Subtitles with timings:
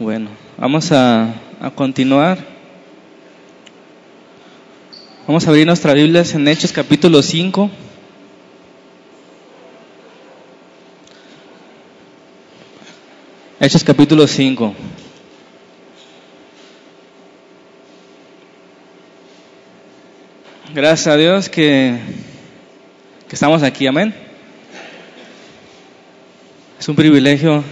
[0.00, 2.38] Bueno, vamos a, a continuar.
[5.26, 7.70] Vamos a abrir nuestra Biblia en Hechos capítulo 5.
[13.60, 14.74] Hechos capítulo 5.
[20.72, 21.98] Gracias a Dios que,
[23.28, 24.14] que estamos aquí, amén.
[26.78, 27.62] Es un privilegio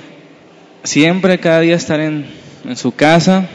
[0.82, 2.26] siempre, cada día estar en,
[2.64, 3.48] en su casa,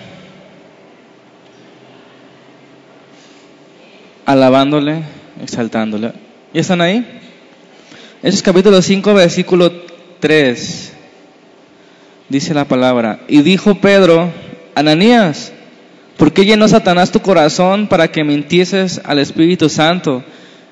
[4.26, 5.04] alabándole,
[5.42, 6.14] exaltándole.
[6.54, 7.06] ¿Ya están ahí?
[8.22, 9.72] Hechos capítulo 5, versículo
[10.20, 10.94] 3.
[12.30, 13.20] Dice la palabra.
[13.28, 14.32] Y dijo Pedro,
[14.76, 15.52] Ananías,
[16.18, 20.24] ¿por qué llenó Satanás tu corazón para que mintieses al Espíritu Santo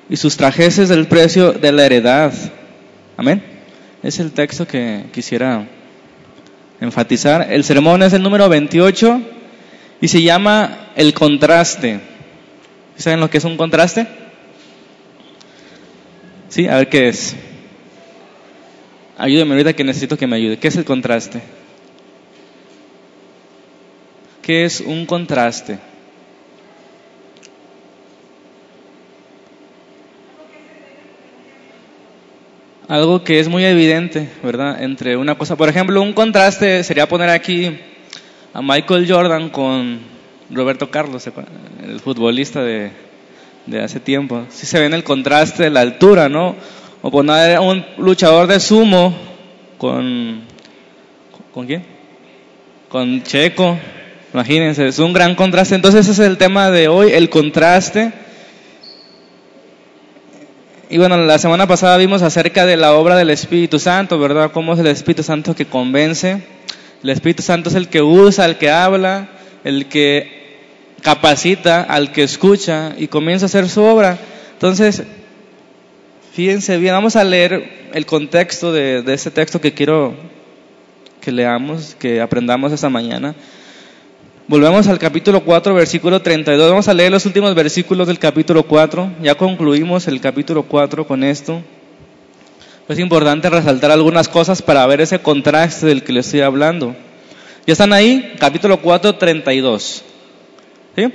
[0.08, 2.32] y sustrajeses el precio de la heredad?
[3.16, 3.42] Amén.
[4.02, 5.68] Es el texto que quisiera
[6.82, 7.46] enfatizar.
[7.50, 9.20] El sermón es el número 28
[10.00, 12.00] y se llama el contraste.
[12.96, 14.06] ¿Saben lo que es un contraste?
[16.48, 17.34] Sí, a ver qué es.
[19.16, 20.58] Ayúdeme ahorita que necesito que me ayude.
[20.58, 21.40] ¿Qué es el contraste?
[24.42, 25.78] ¿Qué es un contraste?
[32.92, 34.82] Algo que es muy evidente, ¿verdad?
[34.82, 37.78] Entre una cosa, por ejemplo, un contraste sería poner aquí
[38.52, 39.98] a Michael Jordan con
[40.50, 41.26] Roberto Carlos,
[41.82, 42.90] el futbolista de,
[43.64, 44.44] de hace tiempo.
[44.50, 46.54] Si se ve en el contraste la altura, ¿no?
[47.00, 49.14] O poner a un luchador de sumo
[49.78, 50.42] con...
[51.54, 51.86] ¿Con quién?
[52.90, 53.78] Con Checo.
[54.34, 55.76] Imagínense, es un gran contraste.
[55.76, 58.12] Entonces ese es el tema de hoy, el contraste.
[60.92, 64.52] Y bueno, la semana pasada vimos acerca de la obra del Espíritu Santo, ¿verdad?
[64.52, 66.42] Cómo es el Espíritu Santo que convence.
[67.02, 69.30] El Espíritu Santo es el que usa, el que habla,
[69.64, 70.58] el que
[71.00, 74.18] capacita al que escucha y comienza a hacer su obra.
[74.52, 75.02] Entonces,
[76.34, 80.14] fíjense bien, vamos a leer el contexto de, de este texto que quiero
[81.22, 83.34] que leamos, que aprendamos esta mañana.
[84.52, 86.68] Volvemos al capítulo 4, versículo 32.
[86.68, 89.12] Vamos a leer los últimos versículos del capítulo 4.
[89.22, 91.62] Ya concluimos el capítulo 4 con esto.
[92.86, 96.94] Es importante resaltar algunas cosas para ver ese contraste del que les estoy hablando.
[97.66, 98.34] ¿Ya están ahí?
[98.38, 100.04] Capítulo 4, 32.
[100.96, 101.14] ¿Sí?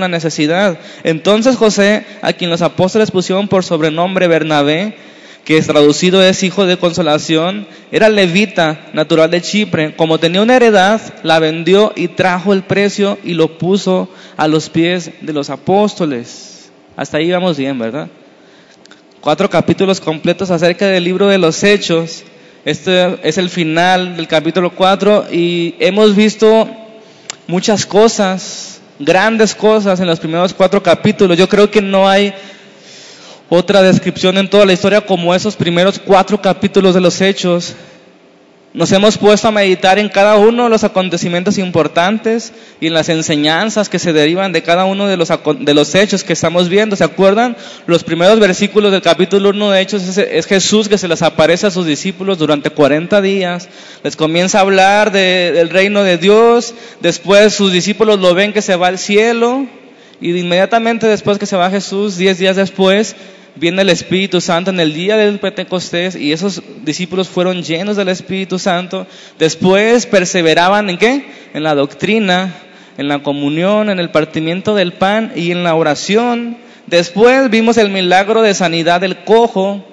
[0.00, 0.78] la necesidad.
[1.02, 4.96] Entonces José, a quien los apóstoles pusieron por sobrenombre Bernabé,
[5.44, 9.94] que es traducido es hijo de consolación, era levita, natural de Chipre.
[9.94, 14.70] Como tenía una heredad, la vendió y trajo el precio y lo puso a los
[14.70, 16.70] pies de los apóstoles.
[16.96, 18.08] Hasta ahí vamos bien, ¿verdad?
[19.20, 22.24] Cuatro capítulos completos acerca del libro de los hechos.
[22.64, 26.68] Este es el final del capítulo 4 y hemos visto
[27.46, 31.36] muchas cosas grandes cosas en los primeros cuatro capítulos.
[31.36, 32.34] Yo creo que no hay
[33.48, 37.74] otra descripción en toda la historia como esos primeros cuatro capítulos de los hechos.
[38.74, 43.08] Nos hemos puesto a meditar en cada uno de los acontecimientos importantes y en las
[43.08, 45.28] enseñanzas que se derivan de cada uno de los,
[45.60, 46.96] de los hechos que estamos viendo.
[46.96, 47.56] ¿Se acuerdan?
[47.86, 51.68] Los primeros versículos del capítulo 1 de Hechos es, es, Jesús que se les aparece
[51.68, 53.68] a sus discípulos durante 40 días.
[54.02, 56.74] Les comienza a hablar de, del reino de Dios.
[57.00, 59.68] Después sus discípulos lo ven que se va al cielo.
[60.20, 63.14] Y inmediatamente después que se va Jesús, 10 días después,
[63.56, 68.08] viene el Espíritu Santo en el día del Pentecostés y esos discípulos fueron llenos del
[68.08, 69.06] Espíritu Santo.
[69.38, 71.26] Después perseveraban en qué?
[71.54, 72.54] En la doctrina,
[72.98, 76.56] en la comunión, en el partimiento del pan y en la oración.
[76.86, 79.84] Después vimos el milagro de sanidad del cojo.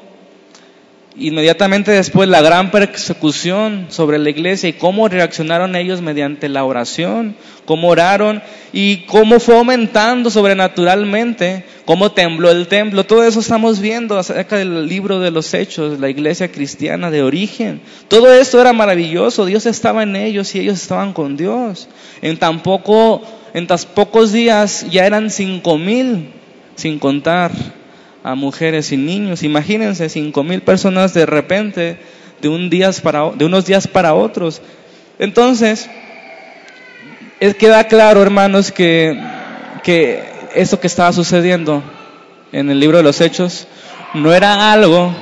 [1.18, 7.36] Inmediatamente después la gran persecución sobre la iglesia y cómo reaccionaron ellos mediante la oración,
[7.66, 8.42] cómo oraron
[8.72, 13.06] y cómo fue aumentando sobrenaturalmente, cómo tembló el templo.
[13.06, 17.82] Todo eso estamos viendo acerca del libro de los hechos, la iglesia cristiana de origen.
[18.08, 21.90] Todo esto era maravilloso, Dios estaba en ellos y ellos estaban con Dios.
[22.22, 23.22] En tan poco,
[23.54, 26.30] en tan pocos días ya eran cinco mil,
[26.76, 27.52] sin contar
[28.24, 29.44] a mujeres y niños.
[29.44, 31.98] Imagínense, cinco mil personas de repente,
[32.42, 34.62] de, un días para, de unos días para otros.
[35.20, 35.90] Entonces,
[37.58, 39.20] queda claro, hermanos, que,
[39.84, 40.24] que
[40.56, 41.84] eso que estaba sucediendo
[42.52, 43.68] en el libro de los Hechos
[44.14, 45.14] no era algo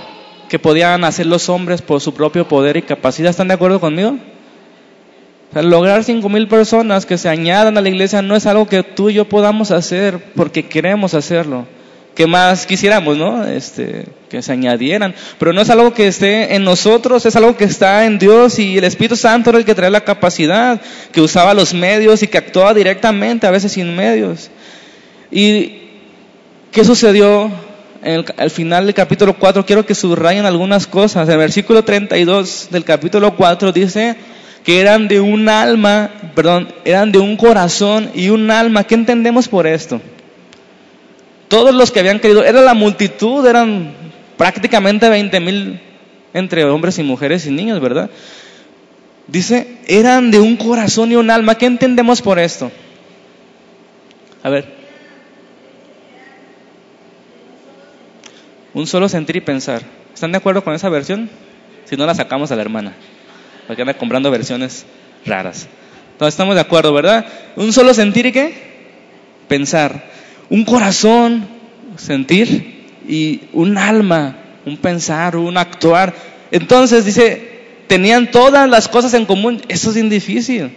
[0.50, 3.30] que podían hacer los hombres por su propio poder y capacidad.
[3.30, 4.18] ¿Están de acuerdo conmigo?
[5.54, 9.10] lograr cinco mil personas que se añadan a la iglesia no es algo que tú
[9.10, 11.66] y yo podamos hacer porque queremos hacerlo.
[12.20, 13.46] Que más quisiéramos, ¿no?
[13.46, 15.16] Este, que se añadieran.
[15.38, 18.78] Pero no es algo que esté en nosotros, es algo que está en Dios y
[18.78, 20.82] el Espíritu Santo era el que trae la capacidad,
[21.14, 24.52] que usaba los medios y que actuaba directamente, a veces sin medios.
[25.32, 25.78] ¿Y
[26.74, 27.50] qué sucedió
[28.36, 29.66] al final del capítulo 4?
[29.66, 31.30] Quiero que subrayen algunas cosas.
[31.30, 34.18] El versículo 32 del capítulo 4 dice
[34.66, 38.84] que eran de un alma, perdón, eran de un corazón y un alma.
[38.84, 40.02] ¿Qué entendemos por esto?
[41.50, 43.92] Todos los que habían creído, era la multitud, eran
[44.38, 45.82] prácticamente 20 mil
[46.34, 48.10] entre hombres y mujeres y niños, ¿verdad?
[49.28, 51.56] Dice, eran de un corazón y un alma.
[51.56, 52.72] ¿Qué entendemos por esto?
[54.44, 54.66] A ver.
[58.76, 59.82] Un solo sentir y pensar.
[60.14, 61.32] ¿Están de acuerdo con esa versión?
[61.86, 62.94] Si no, la sacamos a la hermana.
[63.66, 64.86] Porque anda comprando versiones
[65.26, 65.68] raras.
[66.12, 67.26] Entonces estamos de acuerdo, ¿verdad?
[67.56, 68.54] Un solo sentir y qué?
[69.48, 70.19] Pensar
[70.50, 71.48] un corazón,
[71.98, 74.36] sentir, y un alma,
[74.66, 76.14] un pensar, un actuar.
[76.52, 77.50] Entonces dice,
[77.88, 79.62] tenían todas las cosas en común.
[79.68, 80.72] Eso es difícil.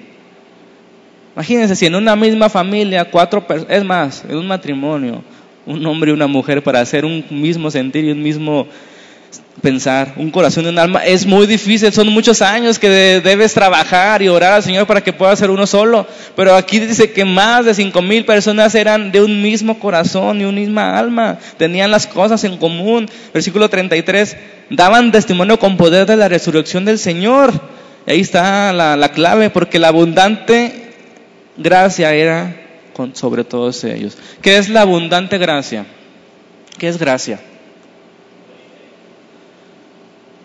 [1.35, 5.23] Imagínense si en una misma familia, cuatro personas, es más, en un matrimonio,
[5.67, 8.67] un hombre y una mujer para hacer un mismo sentir y un mismo
[9.61, 14.23] pensar, un corazón y un alma, es muy difícil, son muchos años que debes trabajar
[14.23, 17.67] y orar al Señor para que pueda ser uno solo, pero aquí dice que más
[17.67, 22.07] de cinco mil personas eran de un mismo corazón y una misma alma, tenían las
[22.07, 24.37] cosas en común, versículo 33,
[24.71, 27.53] daban testimonio con poder de la resurrección del Señor,
[28.07, 30.95] ahí está la, la clave, porque la abundante
[31.59, 32.57] gracia era
[32.95, 34.17] con, sobre todos ellos.
[34.41, 35.85] ¿Qué es la abundante gracia?
[36.79, 37.39] ¿Qué es gracia?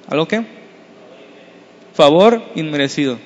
[0.08, 0.44] ¿Algo qué?
[1.94, 3.18] Favor inmerecido.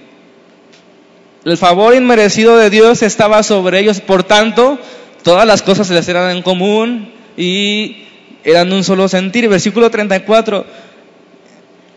[1.43, 4.79] El favor inmerecido de Dios estaba sobre ellos, por tanto,
[5.23, 8.05] todas las cosas se les eran en común y
[8.43, 9.47] eran un solo sentir.
[9.49, 10.65] Versículo 34.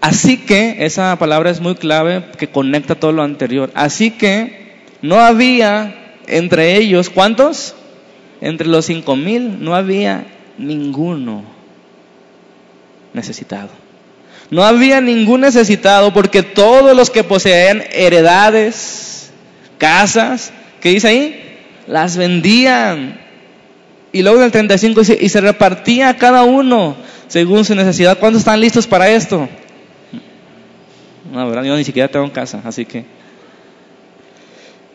[0.00, 3.70] Así que, esa palabra es muy clave que conecta todo lo anterior.
[3.74, 7.74] Así que no había entre ellos, ¿cuántos?
[8.40, 10.26] Entre los cinco mil no había
[10.58, 11.44] ninguno
[13.12, 13.70] necesitado.
[14.50, 19.32] No había ningún necesitado porque todos los que poseían heredades,
[19.78, 21.58] casas, ¿qué dice ahí?
[21.86, 23.20] Las vendían.
[24.12, 26.96] Y luego en el 35 dice, y se repartía cada uno
[27.26, 28.18] según su necesidad.
[28.18, 29.48] ¿Cuántos están listos para esto?
[31.32, 33.04] No, verdad, yo ni siquiera tengo casa, así que...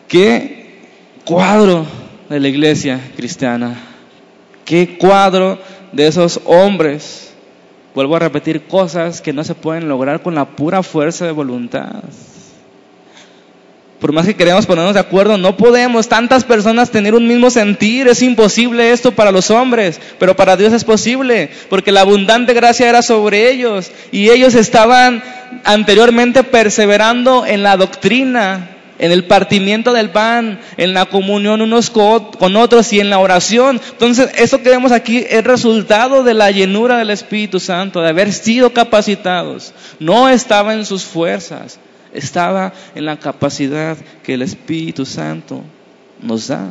[0.08, 0.80] ¿Qué
[1.24, 1.86] cuadro
[2.28, 3.76] de la iglesia cristiana?
[4.64, 5.58] ¿Qué cuadro
[5.92, 7.29] de esos hombres?
[7.94, 12.02] Vuelvo a repetir cosas que no se pueden lograr con la pura fuerza de voluntad.
[14.00, 18.08] Por más que queremos ponernos de acuerdo, no podemos tantas personas tener un mismo sentir.
[18.08, 22.88] Es imposible esto para los hombres, pero para Dios es posible, porque la abundante gracia
[22.88, 25.22] era sobre ellos y ellos estaban
[25.64, 28.70] anteriormente perseverando en la doctrina,
[29.00, 33.80] en el partimiento del pan, en la comunión unos con otros y en la oración.
[33.92, 38.30] Entonces, eso que vemos aquí es resultado de la llenura del Espíritu Santo, de haber
[38.32, 39.72] sido capacitados.
[39.98, 41.80] No estaba en sus fuerzas,
[42.12, 45.62] estaba en la capacidad que el Espíritu Santo
[46.20, 46.70] nos da.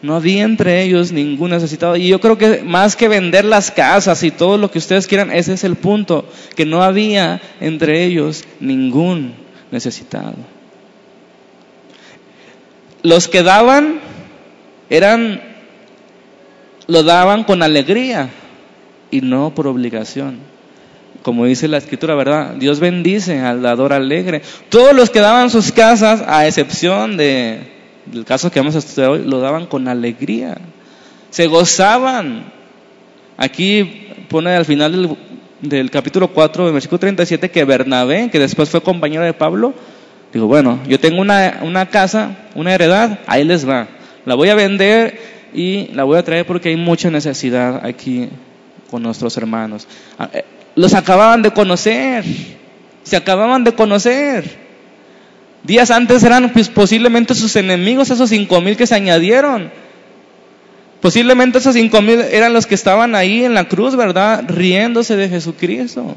[0.00, 1.96] No había entre ellos ningún necesitado.
[1.96, 5.30] Y yo creo que más que vender las casas y todo lo que ustedes quieran,
[5.30, 9.39] ese es el punto, que no había entre ellos ningún
[9.70, 10.34] necesitado.
[13.02, 14.00] Los que daban
[14.90, 15.40] eran,
[16.86, 18.30] lo daban con alegría
[19.10, 20.38] y no por obligación.
[21.22, 22.54] Como dice la escritura, ¿verdad?
[22.54, 24.42] Dios bendice al dador alegre.
[24.68, 27.60] Todos los que daban sus casas, a excepción de,
[28.06, 30.56] del caso que vamos a estudiar hoy, lo daban con alegría.
[31.30, 32.52] Se gozaban.
[33.36, 35.16] Aquí pone al final del
[35.62, 39.74] del capítulo 4, versículo 37, que Bernabé, que después fue compañero de Pablo,
[40.32, 43.88] dijo, bueno, yo tengo una, una casa, una heredad, ahí les va.
[44.24, 45.18] La voy a vender
[45.52, 48.28] y la voy a traer porque hay mucha necesidad aquí
[48.90, 49.86] con nuestros hermanos.
[50.18, 52.24] Ah, eh, los acababan de conocer,
[53.02, 54.70] se acababan de conocer.
[55.62, 59.70] Días antes eran pues, posiblemente sus enemigos, esos cinco mil que se añadieron.
[61.00, 64.44] Posiblemente esos cinco mil eran los que estaban ahí en la cruz, ¿verdad?
[64.48, 66.14] Riéndose de Jesucristo.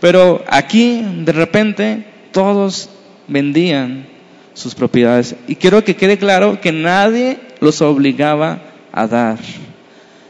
[0.00, 2.90] Pero aquí, de repente, todos
[3.28, 4.06] vendían
[4.54, 5.36] sus propiedades.
[5.46, 8.60] Y quiero que quede claro que nadie los obligaba
[8.92, 9.38] a dar.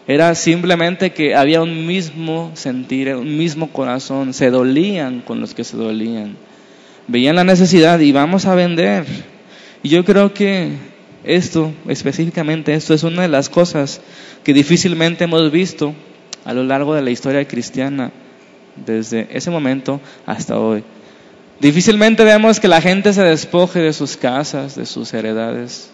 [0.07, 5.65] Era simplemente que había un mismo sentir, un mismo corazón, se dolían con los que
[5.65, 6.37] se dolían.
[7.07, 9.05] Veían la necesidad y vamos a vender.
[9.83, 10.73] Y yo creo que
[11.29, 14.01] esto, específicamente esto, es una de las cosas
[14.43, 15.95] que difícilmente hemos visto
[16.45, 18.11] a lo largo de la historia cristiana,
[18.87, 20.83] desde ese momento hasta hoy.
[21.61, 25.91] Difícilmente vemos que la gente se despoje de sus casas, de sus heredades.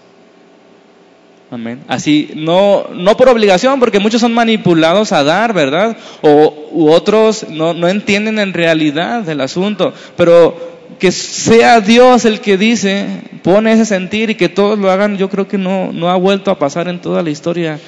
[1.50, 1.82] Amén.
[1.88, 5.96] Así, no, no por obligación, porque muchos son manipulados a dar, ¿verdad?
[6.22, 9.92] O u otros no, no entienden en realidad el asunto.
[10.16, 10.73] Pero
[11.04, 13.06] que sea Dios el que dice,
[13.42, 16.50] pone ese sentir y que todos lo hagan, yo creo que no, no ha vuelto
[16.50, 17.78] a pasar en toda la historia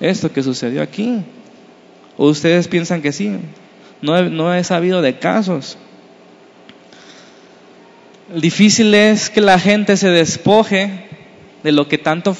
[0.00, 1.20] esto que sucedió aquí.
[2.16, 3.30] ¿O ustedes piensan que sí?
[4.02, 5.78] No no he sabido de casos.
[8.34, 11.06] Difícil es que la gente se despoje
[11.62, 12.36] de lo que tanto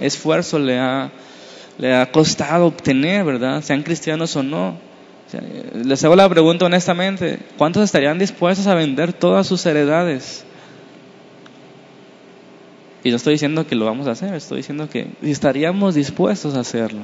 [0.00, 1.12] esfuerzo le ha,
[1.78, 3.62] le ha costado obtener, ¿verdad?
[3.62, 4.87] Sean cristianos o no.
[5.74, 10.44] Les hago la pregunta honestamente, ¿cuántos estarían dispuestos a vender todas sus heredades?
[13.04, 16.60] Y no estoy diciendo que lo vamos a hacer, estoy diciendo que estaríamos dispuestos a
[16.60, 17.02] hacerlo.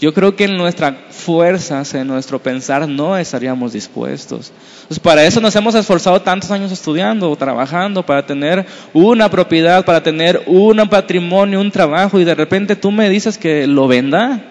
[0.00, 4.52] Yo creo que en nuestras fuerzas, en nuestro pensar, no estaríamos dispuestos.
[4.88, 10.02] Pues para eso nos hemos esforzado tantos años estudiando, trabajando, para tener una propiedad, para
[10.02, 14.42] tener un patrimonio, un trabajo, y de repente tú me dices que lo venda.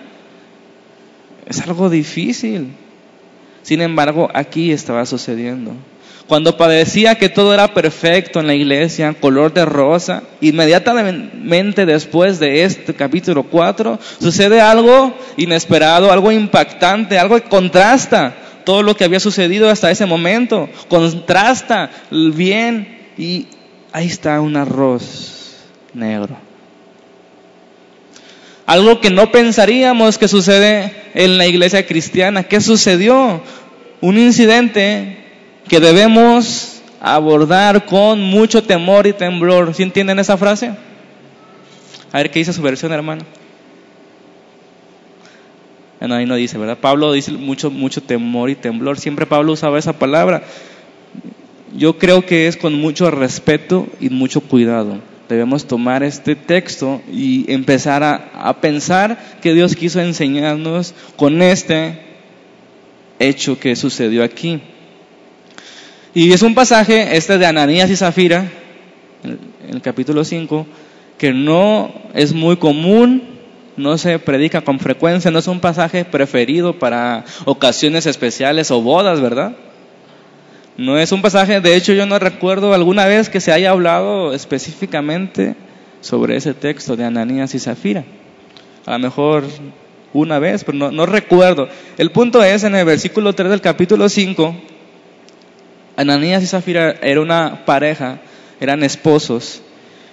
[1.46, 2.74] Es algo difícil.
[3.63, 5.74] Sin embargo, aquí estaba sucediendo.
[6.27, 12.63] Cuando padecía que todo era perfecto en la iglesia, color de rosa, inmediatamente después de
[12.63, 19.20] este capítulo 4, sucede algo inesperado, algo impactante, algo que contrasta todo lo que había
[19.20, 23.48] sucedido hasta ese momento, contrasta el bien y
[23.91, 25.58] ahí está un arroz
[25.94, 26.50] negro.
[28.72, 32.44] Algo que no pensaríamos que sucede en la iglesia cristiana.
[32.44, 33.42] ¿Qué sucedió?
[34.00, 35.25] Un incidente
[35.68, 39.75] que debemos abordar con mucho temor y temblor.
[39.75, 40.72] ¿Sí entienden esa frase?
[42.13, 43.25] A ver qué dice su versión, hermano.
[46.00, 46.78] No, ahí no dice, ¿verdad?
[46.78, 48.98] Pablo dice mucho, mucho temor y temblor.
[48.98, 50.44] Siempre Pablo usaba esa palabra.
[51.75, 55.11] Yo creo que es con mucho respeto y mucho cuidado.
[55.32, 62.00] Debemos tomar este texto y empezar a, a pensar que Dios quiso enseñarnos con este
[63.18, 64.60] hecho que sucedió aquí.
[66.14, 68.52] Y es un pasaje, este de Ananías y Zafira,
[69.24, 70.68] en el capítulo 5,
[71.18, 73.24] que no es muy común,
[73.78, 79.22] no se predica con frecuencia, no es un pasaje preferido para ocasiones especiales o bodas,
[79.22, 79.56] ¿verdad?
[80.78, 84.34] No es un pasaje, de hecho yo no recuerdo alguna vez que se haya hablado
[84.34, 85.56] específicamente
[86.00, 88.04] sobre ese texto de Ananías y Zafira.
[88.86, 89.44] A lo mejor
[90.13, 91.68] una vez, pero no, no recuerdo.
[91.98, 94.56] El punto es en el versículo 3 del capítulo 5,
[95.98, 98.20] Ananías y Zafira era una pareja,
[98.60, 99.62] eran esposos.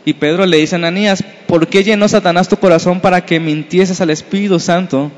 [0.05, 4.01] Y Pedro le dice a Ananías, ¿por qué llenó Satanás tu corazón para que mintieses
[4.01, 5.11] al Espíritu Santo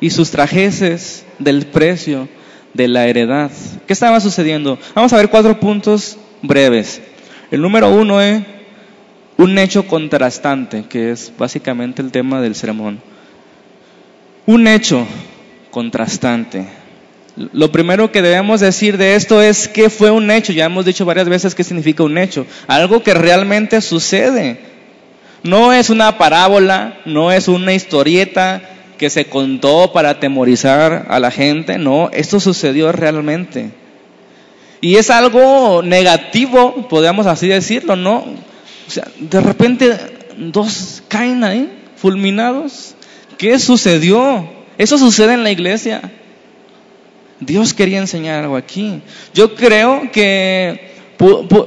[0.00, 2.28] y sustrajeses del precio
[2.76, 3.50] de la heredad?
[3.86, 4.78] ¿Qué estaba sucediendo?
[4.94, 7.00] Vamos a ver cuatro puntos breves.
[7.50, 8.42] El número uno es
[9.38, 13.00] un hecho contrastante, que es básicamente el tema del sermón.
[14.46, 15.06] Un hecho
[15.70, 16.66] contrastante.
[17.52, 20.52] Lo primero que debemos decir de esto es que fue un hecho.
[20.52, 22.46] Ya hemos dicho varias veces qué significa un hecho.
[22.66, 24.60] Algo que realmente sucede.
[25.42, 28.62] No es una parábola, no es una historieta
[28.98, 31.78] que se contó para atemorizar a la gente.
[31.78, 33.70] No, esto sucedió realmente.
[34.80, 38.18] Y es algo negativo, podríamos así decirlo, ¿no?
[38.86, 39.96] O sea, de repente
[40.36, 42.94] dos caen ahí, fulminados.
[43.38, 44.48] ¿Qué sucedió?
[44.78, 46.12] Eso sucede en la iglesia.
[47.40, 49.02] Dios quería enseñar algo aquí.
[49.34, 50.94] Yo creo que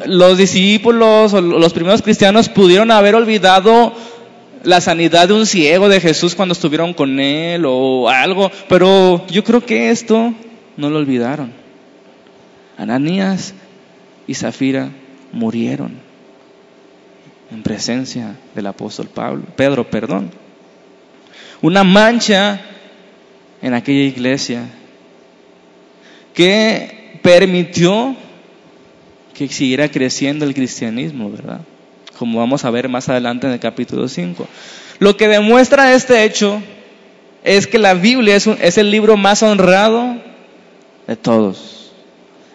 [0.05, 3.93] los discípulos o los primeros cristianos pudieron haber olvidado
[4.63, 9.43] la sanidad de un ciego de Jesús cuando estuvieron con él o algo, pero yo
[9.43, 10.33] creo que esto
[10.77, 11.51] no lo olvidaron.
[12.77, 13.53] Ananías
[14.27, 14.89] y Zafira
[15.31, 15.93] murieron
[17.51, 20.31] en presencia del apóstol Pablo, Pedro, perdón.
[21.61, 22.61] Una mancha
[23.61, 24.63] en aquella iglesia
[26.33, 28.15] que permitió
[29.33, 31.61] que siguiera creciendo el cristianismo, ¿verdad?
[32.19, 34.45] Como vamos a ver más adelante en el capítulo 5.
[34.99, 36.61] Lo que demuestra este hecho
[37.45, 40.17] es que la Biblia es, es el libro más honrado
[41.07, 41.93] de todos.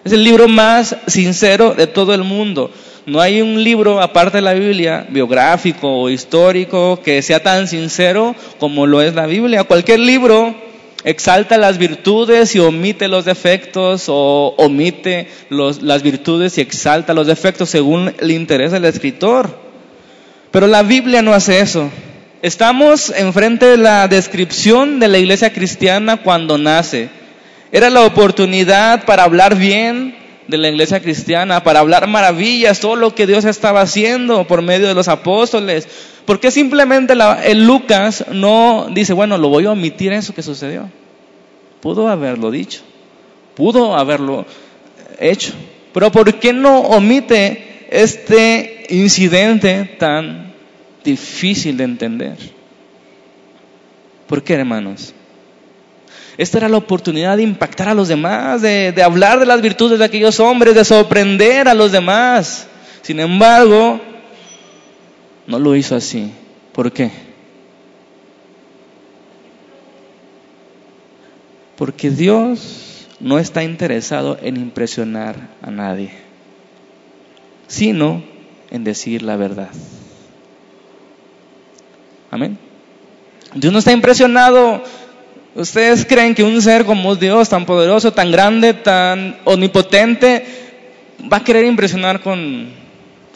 [0.05, 2.71] Es el libro más sincero de todo el mundo.
[3.07, 8.37] No hay un libro, aparte de la Biblia, biográfico o histórico, que sea tan sincero
[8.59, 9.65] como lo es la Biblia.
[9.65, 10.55] Cualquier libro
[11.05, 17.71] exalta las virtudes y omite los defectos, o omite las virtudes y exalta los defectos
[17.71, 19.59] según el interés del escritor.
[20.51, 21.91] Pero la Biblia no hace eso.
[22.43, 27.09] Estamos enfrente de la descripción de la iglesia cristiana cuando nace.
[27.73, 33.15] Era la oportunidad para hablar bien de la iglesia cristiana, para hablar maravillas, todo lo
[33.15, 35.89] que Dios estaba haciendo por medio de los apóstoles.
[36.25, 40.91] ¿Por qué simplemente el Lucas no dice, bueno, lo voy a omitir eso que sucedió?
[41.81, 42.83] Pudo haberlo dicho,
[43.55, 44.47] pudo haberlo
[45.19, 45.53] hecho.
[45.93, 50.53] Pero ¿por qué no omite este incidente tan
[51.05, 52.37] difícil de entender?
[54.27, 55.15] ¿Por qué, hermanos?
[56.37, 60.05] Esta era la oportunidad de impactar a los demás, de, hablar de las virtudes de
[60.05, 62.67] aquellos hombres, de sorprender a los demás.
[63.03, 64.01] Sin embargo,
[65.47, 66.33] no lo hizo así.
[66.73, 67.11] ¿Por qué?
[71.77, 76.11] Porque Dios no está interesado en impresionar a nadie,
[77.69, 78.25] sino
[78.71, 79.71] en decir la verdad.
[82.31, 82.59] Amén.
[83.55, 84.83] Dios no está impresionado
[85.55, 90.45] ¿Ustedes creen que un ser como Dios, tan poderoso, tan grande, tan omnipotente,
[91.33, 92.71] va a querer impresionar con,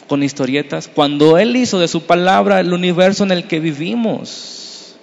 [0.05, 0.89] con historietas?
[0.93, 4.97] Cuando Él hizo de su palabra el universo en el que vivimos.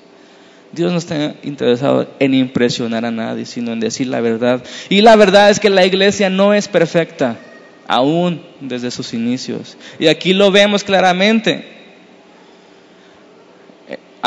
[0.72, 4.62] Dios no está interesado en impresionar a nadie, sino en decir la verdad.
[4.90, 7.38] Y la verdad es que la iglesia no es perfecta,
[7.88, 9.78] aún desde sus inicios.
[9.98, 11.75] Y aquí lo vemos claramente.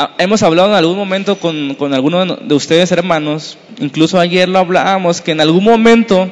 [0.02, 4.58] Ah, hemos hablado en algún momento con, con algunos de ustedes hermanos, incluso ayer lo
[4.58, 6.26] hablábamos, que en algún momento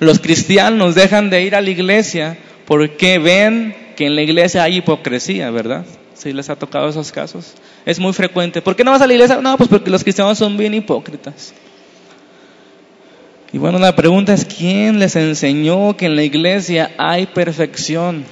[0.00, 4.76] los cristianos dejan de ir a la iglesia porque ven que en la iglesia hay
[4.76, 5.86] hipocresía, ¿verdad?
[6.12, 7.54] Si les ha tocado esos casos.
[7.86, 8.60] Es muy frecuente.
[8.60, 9.40] ¿Por qué no vas a la iglesia?
[9.40, 11.54] No, pues porque los cristianos son bien hipócritas.
[13.50, 18.26] Y bueno, la pregunta es, ¿quién les enseñó que en la iglesia hay perfección?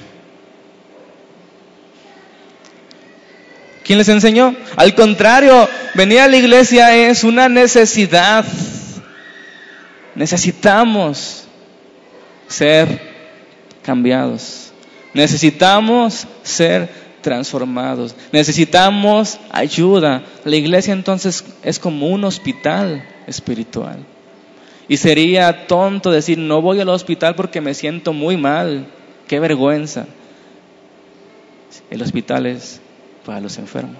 [3.87, 4.53] ¿Quién les enseñó?
[4.75, 8.43] Al contrario, venir a la iglesia es una necesidad.
[10.13, 11.45] Necesitamos
[12.49, 12.99] ser
[13.83, 14.73] cambiados.
[15.13, 16.89] Necesitamos ser
[17.21, 18.13] transformados.
[18.33, 20.21] Necesitamos ayuda.
[20.43, 23.99] La iglesia entonces es como un hospital espiritual.
[24.89, 28.85] Y sería tonto decir, no voy al hospital porque me siento muy mal.
[29.29, 30.07] Qué vergüenza.
[31.89, 32.81] El hospital es
[33.27, 33.97] para los enfermos.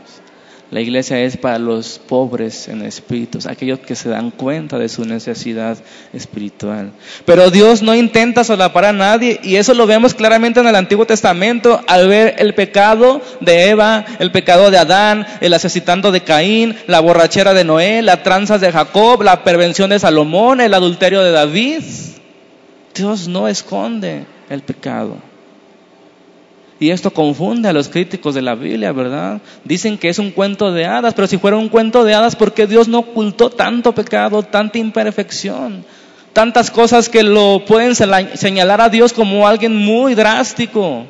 [0.71, 5.05] La iglesia es para los pobres en espíritus, aquellos que se dan cuenta de su
[5.05, 5.77] necesidad
[6.13, 6.91] espiritual.
[7.25, 11.05] Pero Dios no intenta solapar a nadie y eso lo vemos claramente en el Antiguo
[11.05, 16.75] Testamento al ver el pecado de Eva, el pecado de Adán, el asesinato de Caín,
[16.87, 21.31] la borrachera de Noé, las tranzas de Jacob, la pervención de Salomón, el adulterio de
[21.31, 21.83] David.
[22.93, 25.26] Dios no esconde el pecado.
[26.79, 29.41] Y esto confunde a los críticos de la Biblia, ¿verdad?
[29.63, 32.53] Dicen que es un cuento de hadas, pero si fuera un cuento de hadas, ¿por
[32.53, 35.83] qué Dios no ocultó tanto pecado, tanta imperfección?
[36.33, 41.05] Tantas cosas que lo pueden señalar a Dios como alguien muy drástico.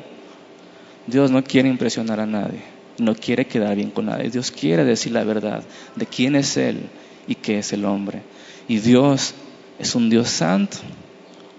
[1.06, 2.62] Dios no quiere impresionar a nadie,
[2.98, 4.30] no quiere quedar bien con nadie.
[4.30, 5.62] Dios quiere decir la verdad
[5.96, 6.88] de quién es Él
[7.26, 8.22] y qué es el hombre.
[8.68, 9.34] Y Dios
[9.78, 10.78] es un Dios santo,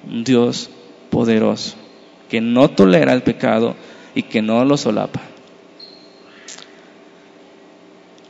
[0.07, 0.71] un Dios
[1.11, 1.75] poderoso,
[2.27, 3.75] que no tolera el pecado
[4.19, 5.21] y que no lo solapa.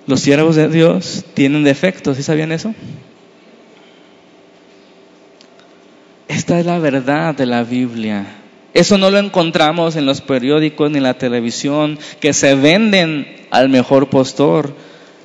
[0.05, 2.73] Los siervos de Dios tienen defectos, ¿sí sabían eso?
[6.27, 8.25] Esta es la verdad de la Biblia.
[8.73, 13.69] Eso no lo encontramos en los periódicos ni en la televisión que se venden al
[13.69, 14.75] mejor postor.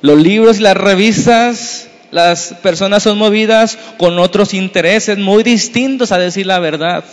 [0.01, 6.17] Los libros y las revistas, las personas son movidas con otros intereses muy distintos a
[6.17, 7.03] decir la verdad.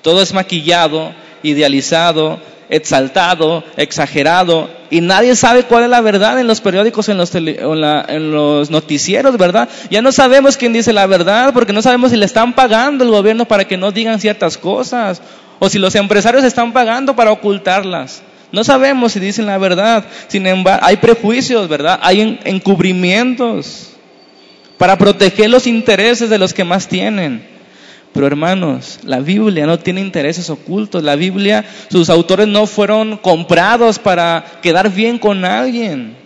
[0.00, 6.60] Todo es maquillado, idealizado, exaltado, exagerado, y nadie sabe cuál es la verdad en los
[6.60, 9.68] periódicos, en los, en, los noticieros, ¿verdad?
[9.90, 13.10] Ya no sabemos quién dice la verdad, porque no sabemos si le están pagando el
[13.10, 15.20] gobierno para que no digan ciertas cosas,
[15.58, 18.22] o si los empresarios están pagando para ocultarlas.
[18.50, 20.04] No sabemos si dicen la verdad.
[20.28, 21.98] Sin embargo, hay prejuicios, ¿verdad?
[22.02, 23.90] Hay encubrimientos
[24.78, 27.57] para proteger los intereses de los que más tienen.
[28.12, 31.02] Pero hermanos, la Biblia no tiene intereses ocultos.
[31.02, 36.16] La Biblia, sus autores no fueron comprados para quedar bien con alguien.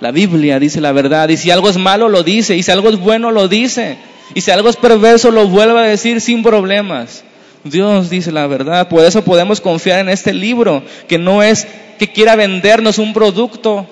[0.00, 1.28] La Biblia dice la verdad.
[1.28, 2.56] Y si algo es malo, lo dice.
[2.56, 3.98] Y si algo es bueno, lo dice.
[4.34, 7.24] Y si algo es perverso, lo vuelve a decir sin problemas.
[7.64, 8.88] Dios dice la verdad.
[8.88, 11.66] Por eso podemos confiar en este libro, que no es
[11.98, 13.86] que quiera vendernos un producto.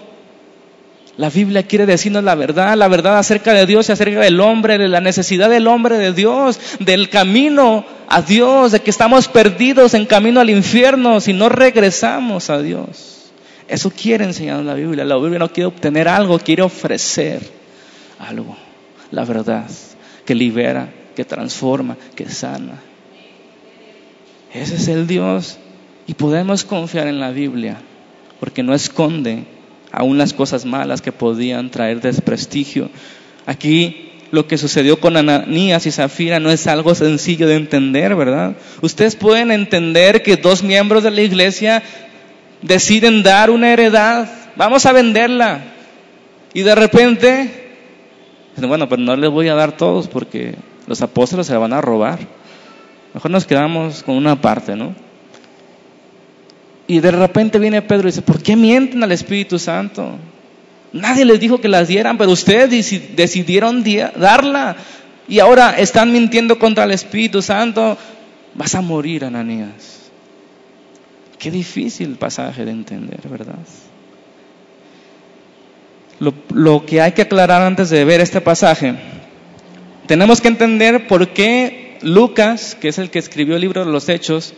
[1.18, 4.78] La Biblia quiere decirnos la verdad, la verdad acerca de Dios y acerca del hombre,
[4.78, 9.94] de la necesidad del hombre de Dios, del camino a Dios, de que estamos perdidos
[9.94, 13.32] en camino al infierno si no regresamos a Dios.
[13.66, 15.04] Eso quiere enseñar la Biblia.
[15.04, 17.42] La Biblia no quiere obtener algo, quiere ofrecer
[18.20, 18.56] algo.
[19.10, 19.66] La verdad
[20.24, 22.80] que libera, que transforma, que sana.
[24.54, 25.58] Ese es el Dios
[26.06, 27.78] y podemos confiar en la Biblia
[28.38, 29.57] porque no esconde
[29.92, 32.90] aún las cosas malas que podían traer desprestigio.
[33.46, 38.56] Aquí lo que sucedió con Ananías y Zafira no es algo sencillo de entender, ¿verdad?
[38.82, 41.82] Ustedes pueden entender que dos miembros de la iglesia
[42.62, 45.64] deciden dar una heredad, vamos a venderla.
[46.52, 47.68] Y de repente,
[48.56, 51.80] bueno, pero no les voy a dar todos porque los apóstoles se la van a
[51.80, 52.18] robar.
[53.14, 54.94] Mejor nos quedamos con una parte, ¿no?
[56.88, 60.18] Y de repente viene Pedro y dice, ¿por qué mienten al Espíritu Santo?
[60.94, 62.70] Nadie les dijo que las dieran, pero ustedes
[63.14, 63.84] decidieron
[64.16, 64.74] darla.
[65.28, 67.98] Y ahora están mintiendo contra el Espíritu Santo.
[68.54, 70.10] Vas a morir, Ananías.
[71.38, 73.58] Qué difícil pasaje de entender, ¿verdad?
[76.20, 78.94] Lo, lo que hay que aclarar antes de ver este pasaje,
[80.06, 84.08] tenemos que entender por qué Lucas, que es el que escribió el libro de los
[84.08, 84.54] Hechos,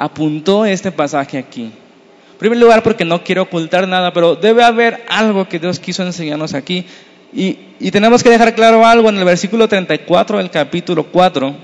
[0.00, 1.64] apuntó este pasaje aquí.
[1.64, 6.02] En primer lugar, porque no quiero ocultar nada, pero debe haber algo que Dios quiso
[6.02, 6.86] enseñarnos aquí.
[7.32, 11.54] Y, y tenemos que dejar claro algo en el versículo 34 del capítulo 4.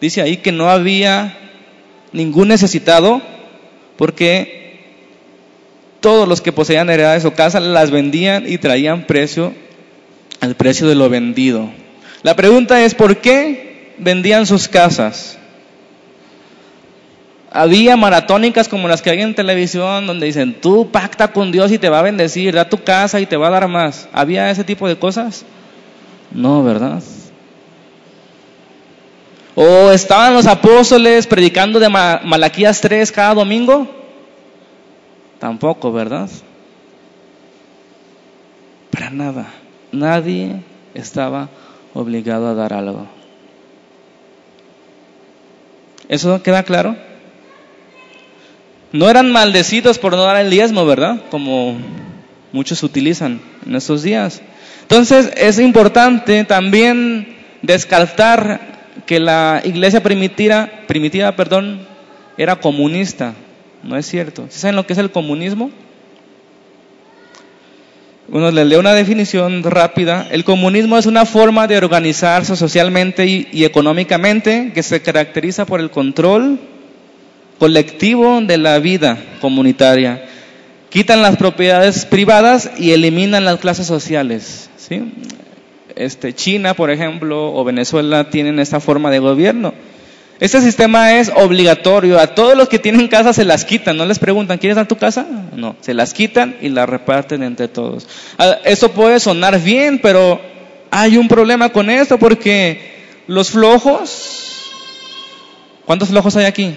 [0.00, 1.38] Dice ahí que no había
[2.12, 3.22] ningún necesitado,
[3.96, 4.80] porque
[6.00, 9.54] todos los que poseían heredades o casas las vendían y traían precio
[10.40, 11.70] al precio de lo vendido.
[12.22, 15.38] La pregunta es, ¿por qué vendían sus casas.
[17.52, 21.78] Había maratónicas como las que hay en televisión donde dicen, tú pacta con Dios y
[21.78, 24.08] te va a bendecir, da tu casa y te va a dar más.
[24.12, 25.44] ¿Había ese tipo de cosas?
[26.30, 27.02] No, ¿verdad?
[29.56, 33.88] ¿O estaban los apóstoles predicando de Malaquías 3 cada domingo?
[35.40, 36.30] Tampoco, ¿verdad?
[38.92, 39.48] Para nada.
[39.90, 40.62] Nadie
[40.94, 41.48] estaba
[41.94, 43.08] obligado a dar algo.
[46.08, 47.09] ¿Eso queda claro?
[48.92, 51.22] No eran maldecidos por no dar el diezmo, ¿verdad?
[51.30, 51.78] Como
[52.52, 54.42] muchos utilizan en estos días.
[54.82, 58.60] Entonces es importante también descartar
[59.06, 61.86] que la iglesia primitiva, primitiva perdón,
[62.36, 63.34] era comunista.
[63.82, 64.46] No es cierto.
[64.48, 65.70] ¿Saben lo que es el comunismo?
[68.28, 70.28] Bueno, les leo una definición rápida.
[70.30, 75.90] El comunismo es una forma de organizarse socialmente y, económicamente que se caracteriza por el
[75.90, 76.60] control
[77.60, 80.24] colectivo de la vida comunitaria.
[80.88, 84.68] Quitan las propiedades privadas y eliminan las clases sociales.
[85.94, 89.72] Este, China, por ejemplo, o Venezuela tienen esta forma de gobierno
[90.40, 92.18] este sistema es obligatorio.
[92.18, 93.98] A todos los que tienen casa se las quitan.
[93.98, 95.26] No les preguntan, ¿quieres dar tu casa?
[95.54, 98.08] No, se las quitan y las reparten entre todos.
[98.38, 100.40] Ah, Eso puede sonar bien, pero
[100.90, 102.80] hay un problema con esto porque
[103.26, 104.70] los flojos,
[105.84, 106.74] ¿cuántos flojos hay aquí?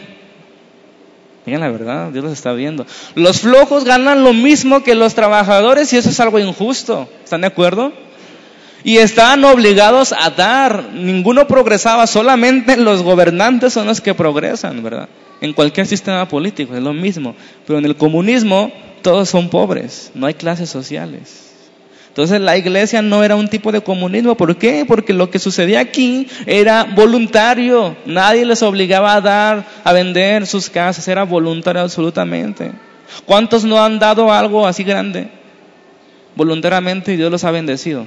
[1.46, 2.86] Digan la verdad, Dios los está viendo.
[3.16, 7.10] Los flojos ganan lo mismo que los trabajadores y eso es algo injusto.
[7.24, 7.92] ¿Están de acuerdo?
[8.84, 10.90] Y estaban obligados a dar.
[10.94, 15.10] Ninguno progresaba, solamente los gobernantes son los que progresan, ¿verdad?
[15.42, 17.36] En cualquier sistema político es lo mismo.
[17.68, 21.43] Pero en el comunismo todos son pobres, no hay clases sociales.
[22.14, 24.38] Entonces la iglesia no era un tipo de comunismo.
[24.38, 24.86] ¿Por qué?
[24.88, 27.98] Porque lo que sucedía aquí era voluntario.
[28.06, 31.08] Nadie les obligaba a dar, a vender sus casas.
[31.08, 32.72] Era voluntario absolutamente.
[33.26, 35.28] ¿Cuántos no han dado algo así grande?
[36.36, 38.06] Voluntariamente y Dios los ha bendecido.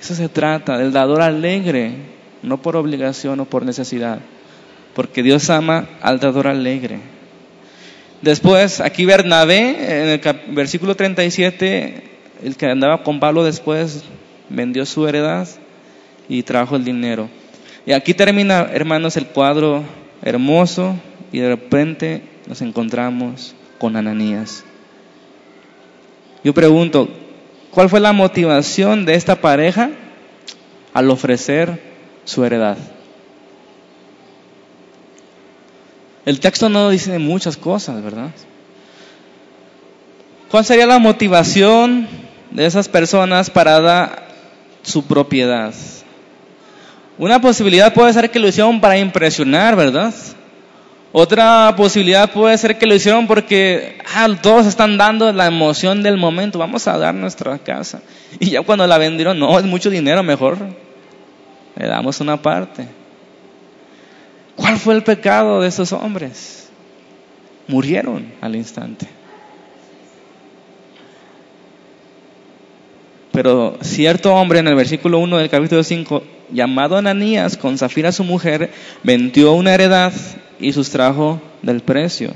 [0.00, 1.92] Eso se trata, del dador alegre,
[2.42, 4.20] no por obligación o por necesidad,
[4.94, 7.00] porque Dios ama al dador alegre.
[8.22, 10.20] Después, aquí Bernabé, en el
[10.54, 12.02] versículo 37,
[12.44, 14.04] el que andaba con Pablo después
[14.48, 15.48] vendió su heredad
[16.28, 17.28] y trajo el dinero.
[17.86, 19.84] Y aquí termina, hermanos, el cuadro
[20.22, 20.96] hermoso
[21.32, 24.64] y de repente nos encontramos con Ananías.
[26.42, 27.08] Yo pregunto,
[27.70, 29.90] ¿Cuál fue la motivación de esta pareja
[30.94, 31.80] al ofrecer
[32.24, 32.78] su heredad?
[36.28, 38.28] El texto no dice muchas cosas, ¿verdad?
[40.50, 42.06] ¿Cuál sería la motivación
[42.50, 44.28] de esas personas para dar
[44.82, 45.72] su propiedad?
[47.16, 50.12] Una posibilidad puede ser que lo hicieron para impresionar, ¿verdad?
[51.12, 56.18] Otra posibilidad puede ser que lo hicieron porque ah, todos están dando la emoción del
[56.18, 58.02] momento, vamos a dar nuestra casa.
[58.38, 60.58] Y ya cuando la vendieron, no, es mucho dinero, mejor
[61.74, 62.97] le damos una parte.
[64.58, 66.68] ¿Cuál fue el pecado de esos hombres?
[67.68, 69.06] Murieron al instante.
[73.30, 78.24] Pero cierto hombre en el versículo 1 del capítulo 5, llamado Ananías, con Zafira su
[78.24, 78.72] mujer,
[79.04, 80.12] vendió una heredad
[80.58, 82.32] y sustrajo del precio.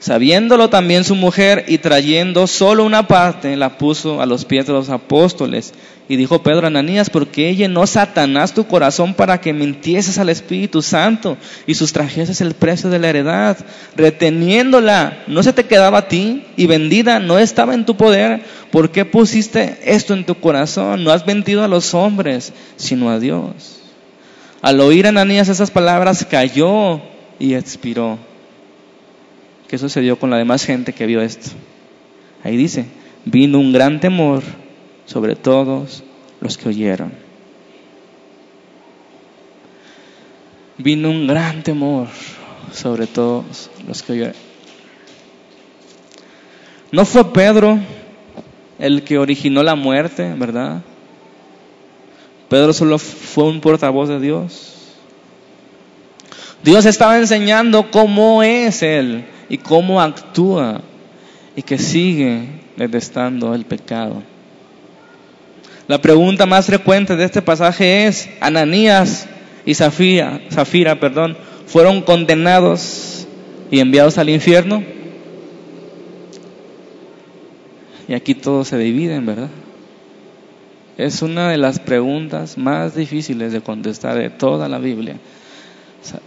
[0.00, 4.72] Sabiéndolo también su mujer y trayendo solo una parte, la puso a los pies de
[4.72, 5.74] los apóstoles.
[6.08, 10.30] Y dijo Pedro a Ananías, ¿por qué llenó Satanás tu corazón para que mintieses al
[10.30, 11.36] Espíritu Santo
[11.66, 13.58] y sustrajeses el precio de la heredad?
[13.94, 18.40] Reteniéndola, no se te quedaba a ti y vendida no estaba en tu poder.
[18.72, 21.04] ¿Por qué pusiste esto en tu corazón?
[21.04, 23.82] No has vendido a los hombres, sino a Dios.
[24.62, 27.02] Al oír Ananías esas palabras, cayó
[27.38, 28.29] y expiró.
[29.70, 31.50] ¿Qué sucedió con la demás gente que vio esto?
[32.42, 32.86] Ahí dice,
[33.24, 34.42] vino un gran temor
[35.06, 36.02] sobre todos
[36.40, 37.12] los que oyeron.
[40.76, 42.08] Vino un gran temor
[42.72, 44.34] sobre todos los que oyeron.
[46.90, 47.78] No fue Pedro
[48.80, 50.82] el que originó la muerte, ¿verdad?
[52.48, 54.96] Pedro solo fue un portavoz de Dios.
[56.64, 60.80] Dios estaba enseñando cómo es Él y cómo actúa
[61.56, 62.44] y que sigue
[62.76, 64.22] detestando el pecado.
[65.88, 69.28] La pregunta más frecuente de este pasaje es, Ananías
[69.66, 71.36] y Zafira, Zafira perdón,
[71.66, 73.26] fueron condenados
[73.72, 74.84] y enviados al infierno.
[78.08, 79.50] Y aquí todos se dividen, ¿verdad?
[80.96, 85.16] Es una de las preguntas más difíciles de contestar de toda la Biblia.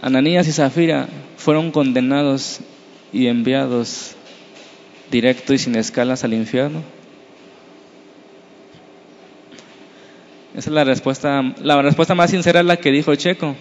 [0.02, 2.60] Ananías y Zafira fueron condenados
[3.14, 4.16] y enviados
[5.10, 6.82] directo y sin escalas al infierno?
[10.54, 13.56] Esa es la respuesta, la respuesta más sincera es la que dijo Checo.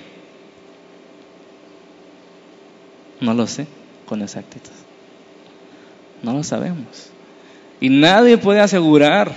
[3.21, 3.67] No lo sé
[4.05, 4.71] con exactitud.
[6.21, 7.11] No lo sabemos.
[7.79, 9.31] Y nadie puede asegurar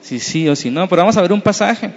[0.00, 0.88] si sí o si no.
[0.88, 1.90] Pero vamos a ver un pasaje.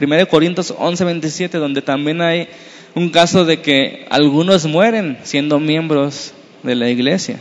[0.00, 2.48] 1 Corintios 11, 27, donde también hay
[2.94, 6.34] un caso de que algunos mueren siendo miembros
[6.66, 7.38] de la iglesia.